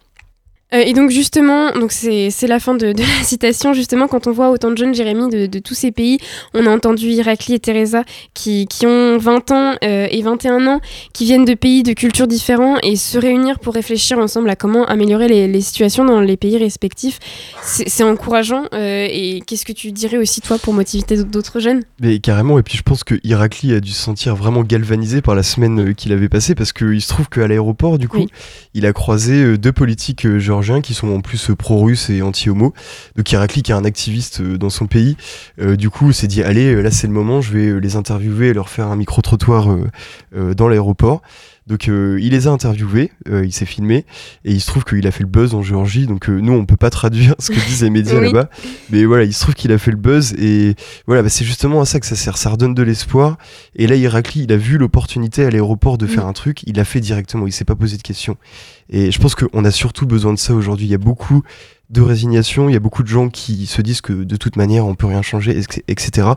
Euh, 0.74 0.80
et 0.80 0.92
donc 0.94 1.12
justement, 1.12 1.72
donc 1.72 1.94
c'est 1.94 2.30
c'est 2.30 2.48
la 2.48 2.60
fin 2.60 2.74
de, 2.74 2.92
de 2.92 3.00
la 3.20 3.24
citation, 3.24 3.72
justement, 3.74 4.08
quand 4.08 4.28
on 4.28 4.32
voit 4.32 4.50
autant 4.50 4.70
de 4.70 4.78
jeunes, 4.78 4.94
Jérémy, 4.94 5.30
de, 5.30 5.46
de 5.46 5.60
tous 5.60 5.74
ces 5.76 5.92
pays, 5.94 6.20
on 6.54 6.66
a 6.66 6.70
entendu 6.70 7.08
Irakli 7.08 7.54
et 7.56 7.60
Teresa 7.60 8.04
qui, 8.34 8.68
qui 8.68 8.86
ont 8.86 9.18
20 9.18 9.52
ans 9.52 9.76
euh, 9.84 10.08
et 10.12 10.22
21 10.22 10.68
ans, 10.68 10.82
qui 11.14 11.24
viennent 11.24 11.46
de 11.46 11.54
pays, 11.54 11.84
de 11.84 11.94
cultures 11.94 12.28
différents, 12.28 12.78
et 12.84 12.98
se 12.98 13.18
réunir 13.18 13.60
pour 13.60 13.76
réfléchir 13.76 14.20
ensemble 14.20 14.50
à 14.50 14.58
comment 14.58 14.86
améliorer 14.86 15.30
les, 15.30 15.48
les 15.48 15.62
situations 15.62 16.04
dans 16.04 16.20
les 16.20 16.36
pays 16.36 16.58
respectifs, 16.58 17.20
c'est 17.64 18.04
encourageant. 18.04 18.66
euh, 18.74 19.08
et 19.10 19.42
qu'est-ce 19.48 19.66
que 19.66 19.72
tu 19.74 19.92
dirais 19.94 20.18
aussi, 20.18 20.42
toi, 20.42 20.58
pour 20.58 20.74
motiver 20.74 21.04
d'autres 21.24 21.60
jeunes? 21.62 21.84
Mais 22.02 22.20
carrément, 22.20 22.60
et 22.60 22.64
puis 22.64 22.78
je 22.78 22.84
pense 22.84 23.04
que 23.06 23.16
Irakli 23.24 23.74
a 23.74 23.80
dû 23.80 23.92
se 23.92 24.02
sentir 24.02 24.36
vraiment 24.36 24.64
galvanisé 24.64 25.22
par 25.22 25.34
la 25.36 25.44
semaine 25.44 25.90
euh, 25.90 25.94
qu'il 25.94 26.12
avait 26.12 26.30
passée, 26.30 26.56
parce 26.56 26.74
qu'il 26.74 27.02
se 27.02 27.08
trouve 27.08 27.30
qu'à 27.30 27.48
l'aéroport, 27.48 27.98
du 27.98 28.10
coup, 28.10 28.18
Oui. 28.18 28.28
il 28.74 28.86
a 28.86 28.92
croisé 28.92 29.58
deux 29.58 29.72
politiques 29.72 30.26
euh, 30.26 30.40
qui 30.82 30.94
sont 30.94 31.10
en 31.10 31.22
plus 31.22 31.50
euh, 31.50 31.56
pro-russes 31.56 32.10
et 32.10 32.22
anti-homo. 32.22 32.74
Donc 33.16 33.32
Irakli, 33.32 33.64
qui 33.64 33.72
est 33.72 33.76
un 33.76 33.86
activiste 33.86 34.42
euh, 34.42 34.58
dans 34.58 34.70
son 34.70 34.88
pays, 34.88 35.16
euh, 35.62 35.76
du 35.76 35.90
coup, 35.90 36.12
s'est 36.12 36.28
dit, 36.28 36.44
allez, 36.44 36.82
là 36.82 36.92
c'est 36.92 37.08
le 37.08 37.14
moment, 37.14 37.42
je 37.42 37.54
vais 37.54 37.80
les 37.80 37.96
interviewer 37.96 38.48
et 38.48 38.54
leur 38.54 38.70
faire 38.70 38.88
un 38.88 38.96
micro-trottoir 38.96 39.76
dans 40.34 40.68
l'aéroport. 40.68 41.22
Donc 41.68 41.90
euh, 41.90 42.18
il 42.22 42.32
les 42.32 42.48
a 42.48 42.52
interviewés, 42.52 43.12
euh, 43.30 43.46
il 43.46 43.52
s'est 43.52 43.66
filmé 43.66 44.06
et 44.46 44.54
il 44.54 44.62
se 44.62 44.68
trouve 44.68 44.86
qu'il 44.86 45.06
a 45.06 45.12
fait 45.12 45.24
le 45.24 45.30
buzz 45.30 45.54
en 45.54 45.62
Géorgie. 45.62 46.08
Donc 46.08 46.30
euh, 46.30 46.40
nous 46.40 46.54
on 46.54 46.66
peut 46.66 46.78
pas 46.78 46.90
traduire 46.90 47.36
ce 47.40 47.52
que 47.52 47.60
disent 47.68 47.84
les 47.84 47.90
médias 47.90 48.18
Oui. 48.20 48.28
là-bas, 48.28 48.50
mais 48.90 49.04
voilà 49.04 49.26
il 49.26 49.34
se 49.34 49.42
trouve 49.42 49.54
qu'il 49.54 49.74
a 49.74 49.78
fait 49.78 49.92
le 49.92 49.98
buzz 49.98 50.34
et 50.38 50.76
voilà 51.08 51.24
bah, 51.24 51.30
c'est 51.30 51.44
justement 51.44 51.82
à 51.82 51.86
ça 51.86 52.00
que 52.00 52.06
ça 52.06 52.16
sert, 52.16 52.38
ça 52.38 52.52
redonne 52.52 52.74
de 52.74 52.84
l'espoir. 52.84 53.38
Et 53.76 53.86
là 53.86 53.96
Irakli 53.96 54.44
il 54.44 54.54
a 54.54 54.58
vu 54.58 54.78
l'opportunité 54.78 55.44
à 55.44 55.50
l'aéroport 55.50 55.98
de 55.98 56.08
faire 56.08 56.26
un 56.26 56.34
truc, 56.34 56.64
il 56.66 56.78
l'a 56.78 56.86
fait 56.86 57.02
directement, 57.02 57.48
il 57.48 57.52
s'est 57.52 57.66
pas 57.66 57.76
posé 57.76 57.98
de 57.98 58.02
questions. 58.02 58.38
Et 58.90 59.12
je 59.12 59.20
pense 59.20 59.36
qu'on 59.36 59.66
a 59.66 59.72
surtout 59.72 60.06
besoin 60.06 60.34
de 60.34 60.40
ça 60.40 60.54
aujourd'hui. 60.54 60.86
Il 60.86 60.92
y 60.92 60.96
a 60.96 61.00
beaucoup 61.00 61.44
de 61.90 62.02
résignation, 62.02 62.70
il 62.70 62.74
y 62.74 62.78
a 62.78 62.80
beaucoup 62.80 63.04
de 63.04 63.10
gens 63.10 63.28
qui 63.28 63.66
se 63.66 63.82
disent 63.82 64.00
que 64.02 64.14
de 64.14 64.36
toute 64.38 64.56
manière 64.56 64.86
on 64.86 64.96
peut 64.96 65.08
rien 65.08 65.22
changer, 65.22 65.62
etc. 65.88 66.30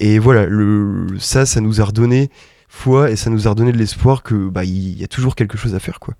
Et 0.00 0.18
voilà, 0.18 0.46
le, 0.46 1.06
ça, 1.18 1.46
ça 1.46 1.60
nous 1.60 1.80
a 1.80 1.84
redonné 1.84 2.30
foi 2.70 3.10
et 3.10 3.16
ça 3.16 3.28
nous 3.28 3.46
a 3.46 3.50
redonné 3.50 3.72
de 3.72 3.76
l'espoir 3.76 4.22
que 4.22 4.48
bah 4.48 4.64
il 4.64 4.98
y 4.98 5.04
a 5.04 5.08
toujours 5.08 5.34
quelque 5.34 5.58
chose 5.58 5.74
à 5.74 5.80
faire 5.80 6.00
quoi. 6.00 6.14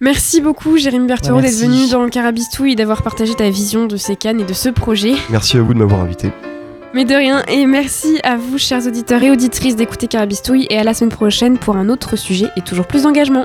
Merci 0.00 0.40
beaucoup, 0.40 0.76
Jérémy 0.76 1.06
Berthereau, 1.06 1.36
Ouais, 1.36 1.42
d'être 1.42 1.60
venu 1.60 1.88
dans 1.88 2.02
le 2.02 2.10
Carabistouille 2.10 2.72
et 2.72 2.74
d'avoir 2.74 3.02
partagé 3.02 3.34
ta 3.34 3.48
vision 3.48 3.86
de 3.86 3.96
ces 3.96 4.16
cannes 4.16 4.40
et 4.40 4.44
de 4.44 4.52
ce 4.52 4.68
projet. 4.68 5.14
Merci 5.30 5.56
à 5.56 5.62
vous 5.62 5.72
de 5.72 5.78
m'avoir 5.78 6.00
invité. 6.00 6.32
Mais 6.94 7.04
de 7.04 7.14
rien, 7.14 7.44
et 7.46 7.64
merci 7.66 8.18
à 8.24 8.36
vous, 8.36 8.58
chers 8.58 8.86
auditeurs 8.86 9.22
et 9.22 9.30
auditrices, 9.30 9.76
d'écouter 9.76 10.08
Carabistouille, 10.08 10.66
et 10.70 10.78
à 10.78 10.84
la 10.84 10.94
semaine 10.94 11.10
prochaine 11.10 11.58
pour 11.58 11.76
un 11.76 11.88
autre 11.88 12.16
sujet 12.16 12.46
et 12.56 12.60
toujours 12.60 12.86
plus 12.86 13.02
d'engagement. 13.02 13.44